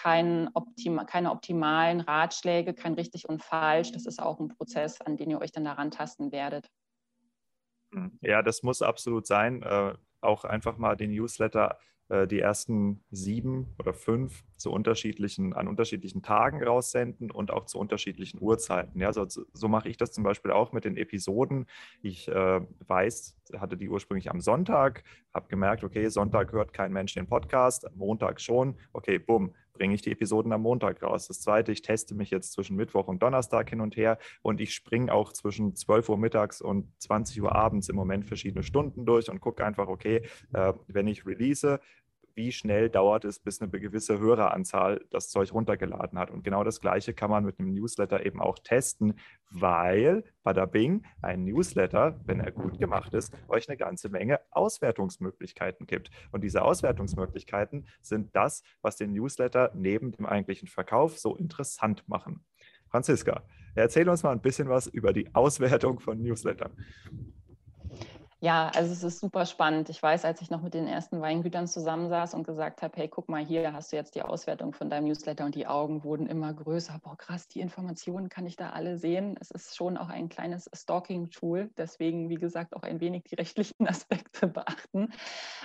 [0.54, 3.92] Optima, keine optimalen Ratschläge, kein richtig und falsch.
[3.92, 6.70] Das ist auch ein Prozess, an den ihr euch dann daran tasten werdet.
[8.22, 9.64] Ja, das muss absolut sein.
[9.64, 11.78] Äh, auch einfach mal den Newsletter
[12.28, 18.42] die ersten sieben oder fünf zu unterschiedlichen, an unterschiedlichen Tagen raussenden und auch zu unterschiedlichen
[18.42, 19.00] Uhrzeiten.
[19.00, 21.66] Ja, so, so mache ich das zum Beispiel auch mit den Episoden.
[22.02, 25.04] Ich äh, weiß, hatte die ursprünglich am Sonntag,
[25.34, 30.02] habe gemerkt, okay, Sonntag hört kein Mensch den Podcast, Montag schon, okay, bumm, bringe ich
[30.02, 31.28] die Episoden am Montag raus.
[31.28, 34.76] Das zweite, ich teste mich jetzt zwischen Mittwoch und Donnerstag hin und her und ich
[34.76, 39.30] springe auch zwischen 12 Uhr mittags und 20 Uhr abends im Moment verschiedene Stunden durch
[39.30, 40.22] und gucke einfach, okay,
[40.54, 41.80] äh, wenn ich release,
[42.36, 46.32] wie schnell dauert es, bis eine gewisse Höreranzahl das Zeug runtergeladen hat.
[46.32, 49.16] Und genau das Gleiche kann man mit einem Newsletter eben auch testen,
[49.50, 55.86] weil bada bing, ein Newsletter, wenn er gut gemacht ist, euch eine ganze Menge Auswertungsmöglichkeiten
[55.86, 56.10] gibt.
[56.32, 62.44] Und diese Auswertungsmöglichkeiten sind das, was den Newsletter neben dem eigentlichen Verkauf so interessant machen.
[62.90, 63.44] Franziska,
[63.76, 66.72] erzähl uns mal ein bisschen was über die Auswertung von Newslettern.
[68.44, 69.90] Ja, also es ist super spannend.
[69.90, 73.30] Ich weiß, als ich noch mit den ersten Weingütern zusammensaß und gesagt habe, hey, guck
[73.30, 76.52] mal, hier hast du jetzt die Auswertung von deinem Newsletter und die Augen wurden immer
[76.52, 77.00] größer.
[77.04, 79.36] Boah, krass, die Informationen kann ich da alle sehen.
[79.40, 83.88] Es ist schon auch ein kleines Stalking-Tool, deswegen, wie gesagt, auch ein wenig die rechtlichen
[83.88, 85.14] Aspekte beachten.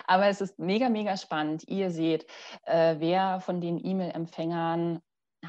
[0.07, 1.67] Aber es ist mega, mega spannend.
[1.69, 2.27] Ihr seht,
[2.67, 5.01] äh, wer von den E-Mail-Empfängern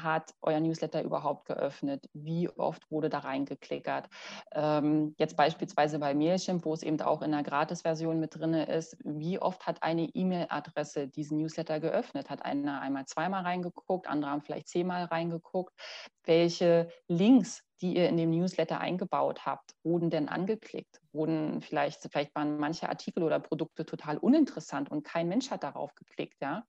[0.02, 2.08] hat euer Newsletter überhaupt geöffnet?
[2.12, 4.08] Wie oft wurde da reingeklickert?
[4.52, 8.96] Ähm, jetzt beispielsweise bei Mailchimp, wo es eben auch in der Gratis-Version mit drin ist,
[9.04, 12.30] wie oft hat eine E-Mail-Adresse diesen Newsletter geöffnet?
[12.30, 15.74] Hat einer einmal zweimal reingeguckt, andere haben vielleicht zehnmal reingeguckt?
[16.24, 21.00] Welche Links die ihr in dem Newsletter eingebaut habt, wurden denn angeklickt?
[21.18, 25.94] Wurden vielleicht, vielleicht waren manche Artikel oder Produkte total uninteressant und kein Mensch hat darauf
[25.94, 26.64] geklickt, ja?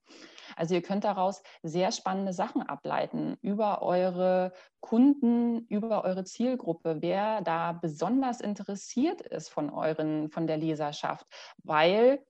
[0.56, 7.40] Also ihr könnt daraus sehr spannende Sachen ableiten über eure Kunden, über eure Zielgruppe, wer
[7.40, 11.26] da besonders interessiert ist von euren, von der Leserschaft,
[11.62, 12.22] weil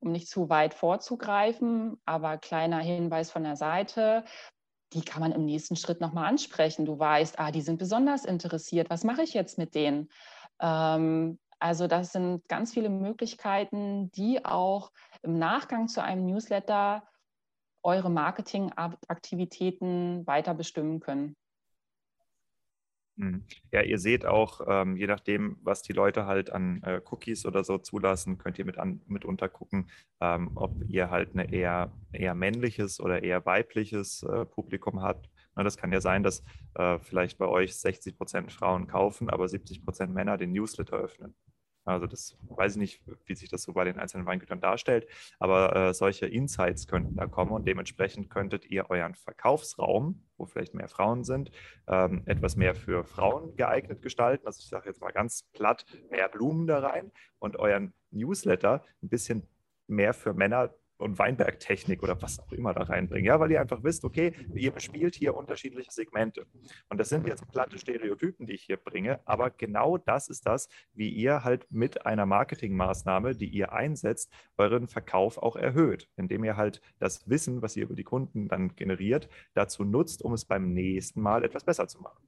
[0.00, 4.24] um nicht zu weit vorzugreifen, aber kleiner Hinweis von der Seite,
[4.92, 6.86] die kann man im nächsten Schritt nochmal ansprechen.
[6.86, 10.08] Du weißt, ah, die sind besonders interessiert, was mache ich jetzt mit denen?
[10.60, 14.92] Ähm, also das sind ganz viele Möglichkeiten, die auch
[15.22, 17.06] im Nachgang zu einem Newsletter
[17.82, 21.36] eure Marketingaktivitäten weiter bestimmen können.
[23.18, 23.42] Hm.
[23.72, 27.64] Ja, ihr seht auch, ähm, je nachdem, was die Leute halt an äh, Cookies oder
[27.64, 29.90] so zulassen, könnt ihr mit an, mitunter gucken,
[30.20, 35.28] ähm, ob ihr halt ein eher, eher männliches oder eher weibliches äh, Publikum habt.
[35.58, 36.44] Na, das kann ja sein, dass
[36.74, 41.34] äh, vielleicht bei euch 60 Prozent Frauen kaufen, aber 70 Prozent Männer den Newsletter öffnen.
[41.84, 45.08] Also das weiß ich nicht, wie sich das so bei den einzelnen Weingütern darstellt,
[45.40, 50.74] aber äh, solche Insights könnten da kommen und dementsprechend könntet ihr euren Verkaufsraum, wo vielleicht
[50.74, 51.50] mehr Frauen sind,
[51.88, 54.46] ähm, etwas mehr für Frauen geeignet gestalten.
[54.46, 59.08] Also ich sage jetzt mal ganz platt, mehr Blumen da rein und euren Newsletter ein
[59.08, 59.48] bisschen
[59.88, 63.26] mehr für Männer und Weinbergtechnik oder was auch immer da reinbringen.
[63.26, 66.46] Ja, weil ihr einfach wisst, okay, ihr bespielt hier unterschiedliche Segmente.
[66.88, 70.68] Und das sind jetzt platte Stereotypen, die ich hier bringe, aber genau das ist das,
[70.92, 76.56] wie ihr halt mit einer Marketingmaßnahme, die ihr einsetzt, euren Verkauf auch erhöht, indem ihr
[76.56, 80.72] halt das Wissen, was ihr über die Kunden dann generiert, dazu nutzt, um es beim
[80.72, 82.26] nächsten Mal etwas besser zu machen.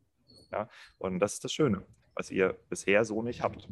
[0.52, 0.68] Ja,
[0.98, 3.68] und das ist das Schöne, was ihr bisher so nicht habt.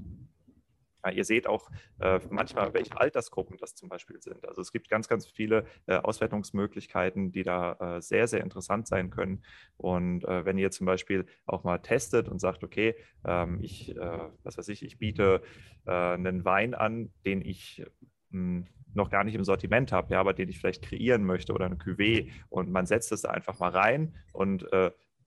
[1.13, 4.47] Ihr seht auch äh, manchmal, welche Altersgruppen das zum Beispiel sind.
[4.47, 9.11] Also es gibt ganz, ganz viele äh, Auswertungsmöglichkeiten, die da äh, sehr, sehr interessant sein
[9.11, 9.43] können.
[9.77, 12.95] Und äh, wenn ihr zum Beispiel auch mal testet und sagt, okay,
[13.25, 15.43] ähm, ich, äh, was weiß ich, ich biete
[15.87, 17.85] äh, einen Wein an, den ich
[18.31, 21.67] hm, noch gar nicht im Sortiment habe, ja, aber den ich vielleicht kreieren möchte oder
[21.67, 24.67] eine Cuvée und man setzt es da einfach mal rein und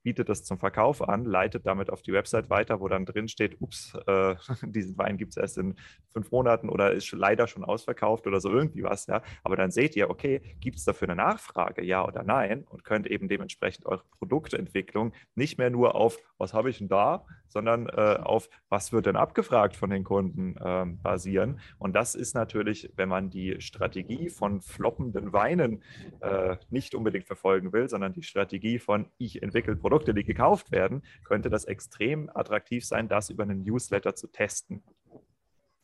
[0.04, 3.62] bietet das zum Verkauf an, leitet damit auf die Website weiter, wo dann drin steht,
[3.62, 5.76] ups, äh, diesen Wein gibt es erst in
[6.10, 9.08] fünf Monaten oder ist leider schon ausverkauft oder so irgendwie was.
[9.08, 9.22] Ja?
[9.44, 12.66] Aber dann seht ihr, okay, gibt es dafür eine Nachfrage, ja oder nein?
[12.70, 17.26] Und könnt eben dementsprechend eure Produktentwicklung nicht mehr nur auf, was habe ich denn da,
[17.48, 21.60] sondern äh, auf, was wird denn abgefragt von den Kunden äh, basieren.
[21.78, 25.84] Und das ist natürlich, wenn man die Strategie von floppenden Weinen
[26.22, 31.04] äh, nicht unbedingt verfolgen will, sondern die Strategie von, ich entwickle Produkte, die gekauft werden,
[31.24, 34.84] könnte das extrem attraktiv sein, das über einen Newsletter zu testen.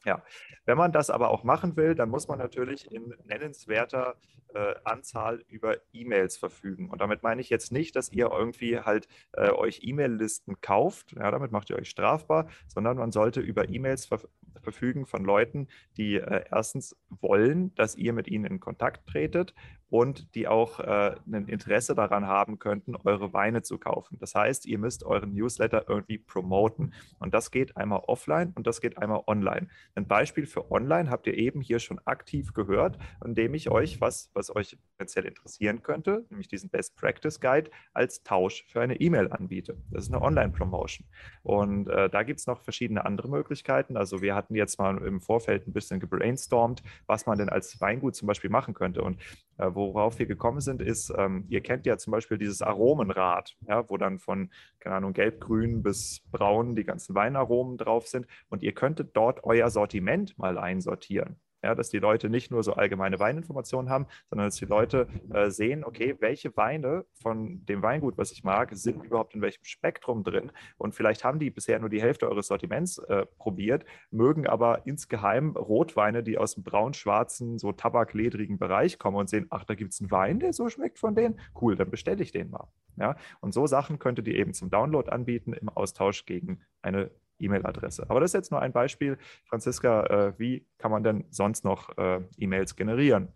[0.05, 0.23] Ja,
[0.65, 4.15] wenn man das aber auch machen will, dann muss man natürlich in nennenswerter
[4.53, 6.89] äh, Anzahl über E-Mails verfügen.
[6.89, 11.29] Und damit meine ich jetzt nicht, dass ihr irgendwie halt äh, euch E-Mail-Listen kauft, ja,
[11.29, 14.21] damit macht ihr euch strafbar, sondern man sollte über E-Mails ver
[14.63, 19.53] verfügen von Leuten, die äh, erstens wollen, dass ihr mit ihnen in Kontakt tretet
[19.89, 24.17] und die auch äh, ein Interesse daran haben könnten, eure Weine zu kaufen.
[24.19, 26.93] Das heißt, ihr müsst euren Newsletter irgendwie promoten.
[27.19, 29.67] Und das geht einmal offline und das geht einmal online.
[29.95, 34.29] Ein Beispiel für online habt ihr eben hier schon aktiv gehört, indem ich euch was,
[34.33, 39.31] was euch potenziell interessieren könnte, nämlich diesen Best Practice Guide als Tausch für eine E-Mail
[39.31, 39.77] anbiete.
[39.91, 41.07] Das ist eine Online-Promotion.
[41.43, 43.95] Und äh, da gibt es noch verschiedene andere Möglichkeiten.
[43.95, 48.15] Also wir hatten jetzt mal im Vorfeld ein bisschen gebrainstormt, was man denn als Weingut
[48.15, 49.01] zum Beispiel machen könnte.
[49.01, 49.21] Und
[49.57, 53.89] äh, worauf wir gekommen sind, ist, ähm, ihr kennt ja zum Beispiel dieses Aromenrad, ja,
[53.89, 54.49] wo dann von,
[54.79, 58.27] keine Ahnung, gelb-grün bis braun die ganzen Weinaromen drauf sind.
[58.49, 61.39] Und ihr könntet dort euer Sortiment mal einsortieren.
[61.67, 65.49] Ja, dass die Leute nicht nur so allgemeine Weininformationen haben, sondern dass die Leute äh,
[65.49, 70.23] sehen, okay, welche Weine von dem Weingut, was ich mag, sind überhaupt in welchem Spektrum
[70.23, 70.53] drin.
[70.77, 75.57] Und vielleicht haben die bisher nur die Hälfte eures Sortiments äh, probiert, mögen aber insgeheim
[75.57, 79.99] Rotweine, die aus dem braun-schwarzen, so tabakledrigen Bereich kommen und sehen, ach, da gibt es
[79.99, 81.37] einen Wein, der so schmeckt von denen.
[81.59, 82.69] Cool, dann bestelle ich den mal.
[82.95, 88.05] Ja, und so Sachen könntet ihr eben zum Download anbieten im Austausch gegen eine E-Mail-Adresse.
[88.09, 89.17] Aber das ist jetzt nur ein Beispiel.
[89.45, 93.29] Franziska, äh, wie kann man denn sonst noch äh, E-Mails generieren?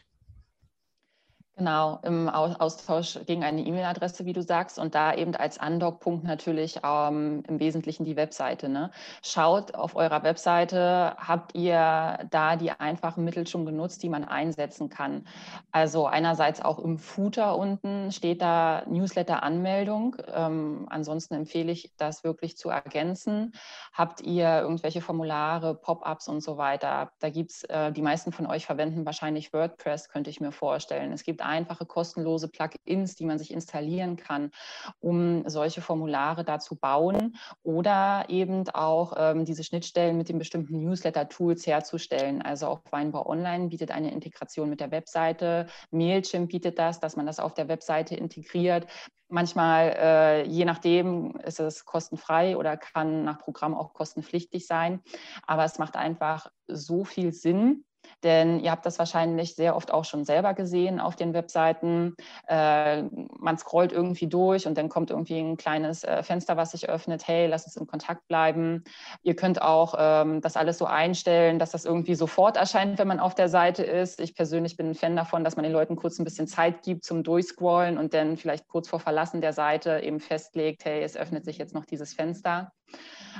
[1.61, 6.79] Genau, im Austausch gegen eine E-Mail-Adresse, wie du sagst, und da eben als Andockpunkt natürlich
[6.83, 8.67] ähm, im Wesentlichen die Webseite.
[8.67, 8.89] Ne?
[9.21, 14.89] Schaut auf eurer Webseite, habt ihr da die einfachen Mittel schon genutzt, die man einsetzen
[14.89, 15.27] kann.
[15.71, 20.15] Also einerseits auch im Footer unten steht da Newsletter-Anmeldung.
[20.33, 23.51] Ähm, ansonsten empfehle ich, das wirklich zu ergänzen.
[23.93, 27.11] Habt ihr irgendwelche Formulare, Pop-ups und so weiter?
[27.19, 31.11] Da gibt es, äh, die meisten von euch verwenden wahrscheinlich WordPress, könnte ich mir vorstellen.
[31.11, 34.51] Es gibt einfache kostenlose Plugins, die man sich installieren kann,
[34.99, 40.79] um solche Formulare da zu bauen oder eben auch ähm, diese Schnittstellen mit den bestimmten
[40.81, 42.41] Newsletter-Tools herzustellen.
[42.41, 47.25] Also auch Weinbau Online bietet eine Integration mit der Webseite, Mailchimp bietet das, dass man
[47.25, 48.87] das auf der Webseite integriert.
[49.27, 55.01] Manchmal, äh, je nachdem, ist es kostenfrei oder kann nach Programm auch kostenpflichtig sein.
[55.47, 57.85] Aber es macht einfach so viel Sinn,
[58.23, 62.15] denn ihr habt das wahrscheinlich sehr oft auch schon selber gesehen auf den Webseiten.
[62.47, 63.03] Äh,
[63.39, 67.27] man scrollt irgendwie durch und dann kommt irgendwie ein kleines äh, Fenster, was sich öffnet.
[67.27, 68.83] Hey, lass uns in Kontakt bleiben.
[69.23, 73.19] Ihr könnt auch ähm, das alles so einstellen, dass das irgendwie sofort erscheint, wenn man
[73.19, 74.19] auf der Seite ist.
[74.19, 77.03] Ich persönlich bin ein Fan davon, dass man den Leuten kurz ein bisschen Zeit gibt
[77.03, 81.45] zum Durchscrollen und dann vielleicht kurz vor Verlassen der Seite eben festlegt, hey, es öffnet
[81.45, 82.71] sich jetzt noch dieses Fenster.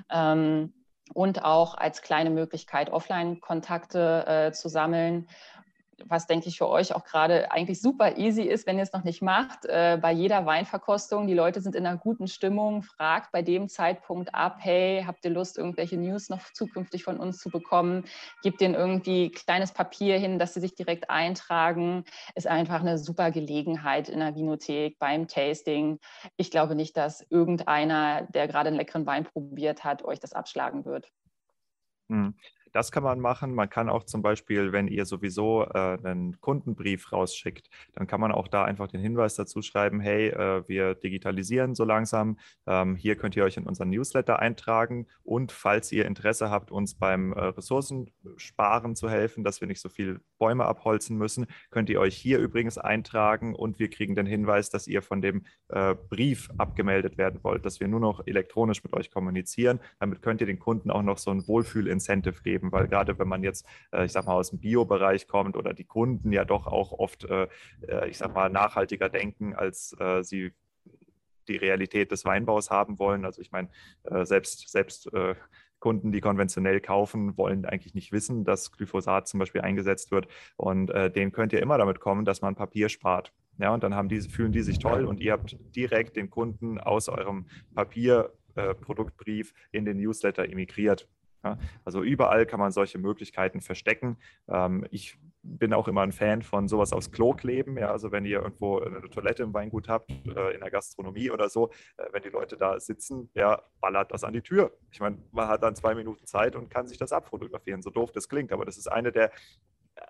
[0.10, 0.74] Ähm,
[1.14, 5.28] und auch als kleine Möglichkeit, Offline-Kontakte äh, zu sammeln
[6.06, 9.04] was denke ich für euch auch gerade eigentlich super easy ist, wenn ihr es noch
[9.04, 9.66] nicht macht.
[9.66, 14.34] Äh, bei jeder Weinverkostung, die Leute sind in einer guten Stimmung, fragt bei dem Zeitpunkt
[14.34, 18.06] ab, hey, habt ihr Lust, irgendwelche News noch zukünftig von uns zu bekommen?
[18.44, 22.04] Gebt denen irgendwie kleines Papier hin, dass sie sich direkt eintragen.
[22.36, 26.00] Ist einfach eine super Gelegenheit in der Vinothek beim Tasting.
[26.38, 30.86] Ich glaube nicht, dass irgendeiner, der gerade einen leckeren Wein probiert hat, euch das abschlagen
[30.86, 31.10] wird.
[32.10, 32.36] Hm.
[32.74, 33.54] Das kann man machen.
[33.54, 38.32] Man kann auch zum Beispiel, wenn ihr sowieso äh, einen Kundenbrief rausschickt, dann kann man
[38.32, 42.38] auch da einfach den Hinweis dazu schreiben, hey, äh, wir digitalisieren so langsam.
[42.66, 45.08] Ähm, hier könnt ihr euch in unseren Newsletter eintragen.
[45.24, 49.90] Und falls ihr Interesse habt, uns beim äh, Ressourcensparen zu helfen, dass wir nicht so
[49.90, 54.70] viel Bäume abholzen müssen, könnt ihr euch hier übrigens eintragen und wir kriegen den Hinweis,
[54.70, 58.94] dass ihr von dem äh, Brief abgemeldet werden wollt, dass wir nur noch elektronisch mit
[58.94, 59.82] euch kommunizieren.
[60.00, 63.28] Damit könnt ihr den Kunden auch noch so ein Wohlfühl-Incentive geben geben, weil gerade wenn
[63.28, 66.68] man jetzt, äh, ich sag mal, aus dem Bio-Bereich kommt oder die Kunden ja doch
[66.68, 67.48] auch oft, äh,
[67.88, 70.54] äh, ich sag mal, nachhaltiger denken, als sie
[71.48, 73.26] die Realität des Weinbaus haben wollen.
[73.26, 73.70] Also ich meine,
[74.24, 75.10] selbst, selbst
[75.80, 80.28] Kunden, die konventionell kaufen, wollen eigentlich nicht wissen, dass Glyphosat zum Beispiel eingesetzt wird.
[80.56, 83.34] Und äh, denen könnt ihr immer damit kommen, dass man Papier spart.
[83.58, 86.80] Ja, und dann haben diese, fühlen die sich toll und ihr habt direkt den Kunden
[86.80, 91.10] aus eurem Papierproduktbrief äh, in den Newsletter emigriert.
[91.44, 94.18] Ja, also überall kann man solche Möglichkeiten verstecken.
[94.48, 97.78] Ähm, ich bin auch immer ein Fan von sowas aus Klo kleben.
[97.78, 101.50] Ja, also wenn ihr irgendwo eine Toilette im Weingut habt, äh, in der Gastronomie oder
[101.50, 104.72] so, äh, wenn die Leute da sitzen, ja, ballert das an die Tür.
[104.92, 108.12] Ich meine, man hat dann zwei Minuten Zeit und kann sich das abfotografieren, so doof
[108.12, 108.52] das klingt.
[108.52, 109.32] Aber das ist eine der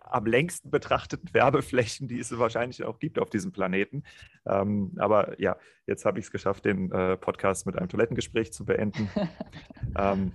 [0.02, 4.04] am längsten betrachteten Werbeflächen, die es wahrscheinlich auch gibt auf diesem Planeten.
[4.46, 5.58] Ähm, aber ja,
[5.88, 9.10] jetzt habe ich es geschafft, den äh, Podcast mit einem Toilettengespräch zu beenden.
[9.98, 10.34] ähm,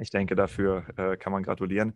[0.00, 1.94] ich denke, dafür äh, kann man gratulieren.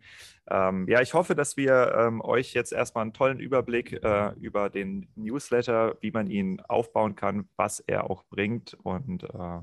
[0.49, 4.69] Ähm, ja, ich hoffe, dass wir ähm, euch jetzt erstmal einen tollen Überblick äh, über
[4.69, 9.59] den Newsletter, wie man ihn aufbauen kann, was er auch bringt und äh,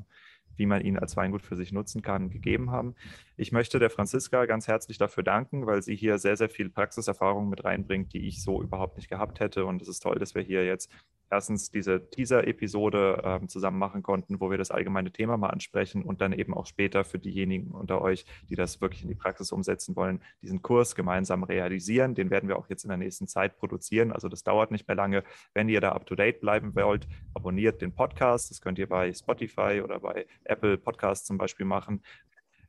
[0.56, 2.94] wie man ihn als Weingut für sich nutzen kann, gegeben haben.
[3.36, 7.48] Ich möchte der Franziska ganz herzlich dafür danken, weil sie hier sehr, sehr viel Praxiserfahrung
[7.48, 9.64] mit reinbringt, die ich so überhaupt nicht gehabt hätte.
[9.64, 10.90] Und es ist toll, dass wir hier jetzt
[11.30, 16.20] erstens diese Teaser-Episode äh, zusammen machen konnten, wo wir das allgemeine Thema mal ansprechen und
[16.20, 19.96] dann eben auch später für diejenigen unter euch, die das wirklich in die Praxis umsetzen
[19.96, 22.14] wollen, diesen Kurs gemeinsam realisieren.
[22.14, 24.12] Den werden wir auch jetzt in der nächsten Zeit produzieren.
[24.12, 25.24] Also das dauert nicht mehr lange.
[25.54, 28.50] Wenn ihr da up-to-date bleiben wollt, abonniert den Podcast.
[28.50, 32.02] Das könnt ihr bei Spotify oder bei Apple Podcasts zum Beispiel machen.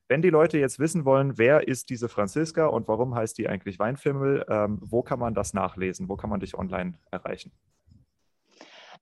[0.07, 3.79] Wenn die Leute jetzt wissen wollen, wer ist diese Franziska und warum heißt die eigentlich
[3.79, 6.09] Weinfimmel, ähm, wo kann man das nachlesen?
[6.09, 7.53] Wo kann man dich online erreichen?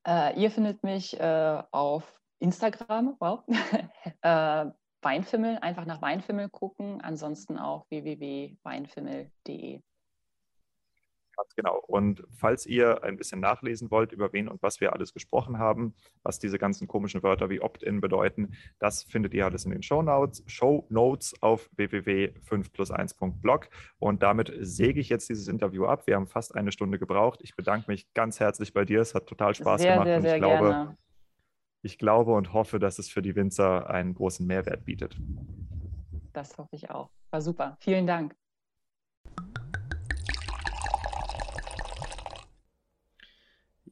[0.07, 3.43] Äh, ihr findet mich äh, auf Instagram, wow,
[4.21, 4.65] äh,
[5.01, 9.81] Weinfimmel, einfach nach Weinfimmel gucken, ansonsten auch www.weinfimmel.de.
[11.39, 11.81] Ganz genau.
[11.87, 15.93] Und falls ihr ein bisschen nachlesen wollt, über wen und was wir alles gesprochen haben,
[16.21, 20.01] was diese ganzen komischen Wörter wie Opt-in bedeuten, das findet ihr alles in den Show
[20.01, 23.69] Notes, Show Notes auf www.5plus1.blog.
[23.99, 26.07] Und damit säge ich jetzt dieses Interview ab.
[26.07, 27.39] Wir haben fast eine Stunde gebraucht.
[27.41, 28.99] Ich bedanke mich ganz herzlich bei dir.
[28.99, 30.07] Es hat total Spaß sehr, gemacht.
[30.07, 30.97] Sehr, sehr und ich glaube, gerne.
[31.83, 35.17] ich glaube und hoffe, dass es für die Winzer einen großen Mehrwert bietet.
[36.33, 37.09] Das hoffe ich auch.
[37.31, 37.77] War super.
[37.79, 38.35] Vielen Dank.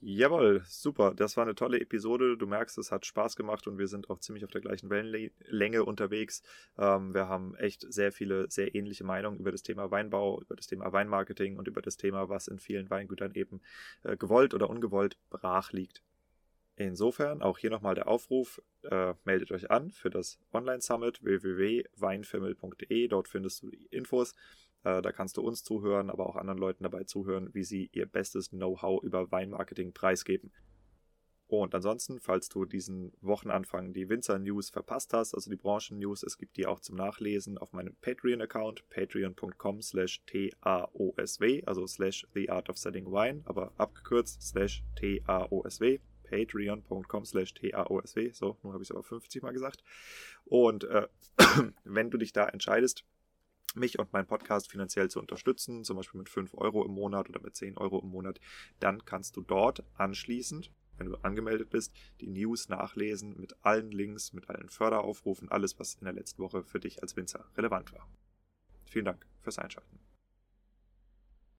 [0.02, 1.14] Jawohl, super.
[1.16, 2.38] Das war eine tolle Episode.
[2.38, 5.84] Du merkst, es hat Spaß gemacht und wir sind auch ziemlich auf der gleichen Wellenlänge
[5.84, 6.43] unterwegs.
[6.78, 10.68] Ähm, wir haben echt sehr viele, sehr ähnliche Meinungen über das Thema Weinbau, über das
[10.68, 13.62] Thema Weinmarketing und über das Thema, was in vielen Weingütern eben
[14.04, 16.04] äh, gewollt oder ungewollt brach liegt.
[16.76, 23.08] Insofern auch hier nochmal der Aufruf, äh, meldet euch an für das Online-Summit www.weinfimmel.de.
[23.08, 24.36] Dort findest du die Infos.
[24.84, 28.05] Äh, da kannst du uns zuhören, aber auch anderen Leuten dabei zuhören, wie sie ihr
[28.05, 30.51] bestes Know-how über Weinmarketing preisgeben.
[31.49, 36.57] Und ansonsten, falls du diesen Wochenanfang die Winzer-News verpasst hast, also die Branchen-News, es gibt
[36.57, 42.78] die auch zum Nachlesen auf meinem Patreon-Account, patreon.com slash TAOSW, also slash The Art of
[42.78, 45.99] Selling Wine, aber abgekürzt slash TAOSW,
[46.30, 49.86] patreon.com slash TAOSW, so, nun habe ich es aber 50 Mal gesagt.
[50.43, 51.07] Und äh,
[51.86, 53.05] wenn du dich da entscheidest,
[53.76, 57.41] mich und meinen Podcast finanziell zu unterstützen, zum Beispiel mit 5 Euro im Monat oder
[57.41, 58.39] mit 10 Euro im Monat,
[58.80, 64.34] dann kannst du dort anschließend, wenn du angemeldet bist, die News nachlesen mit allen Links,
[64.34, 68.07] mit allen Förderaufrufen, alles, was in der letzten Woche für dich als Winzer relevant war.
[68.86, 70.07] Vielen Dank fürs Einschalten.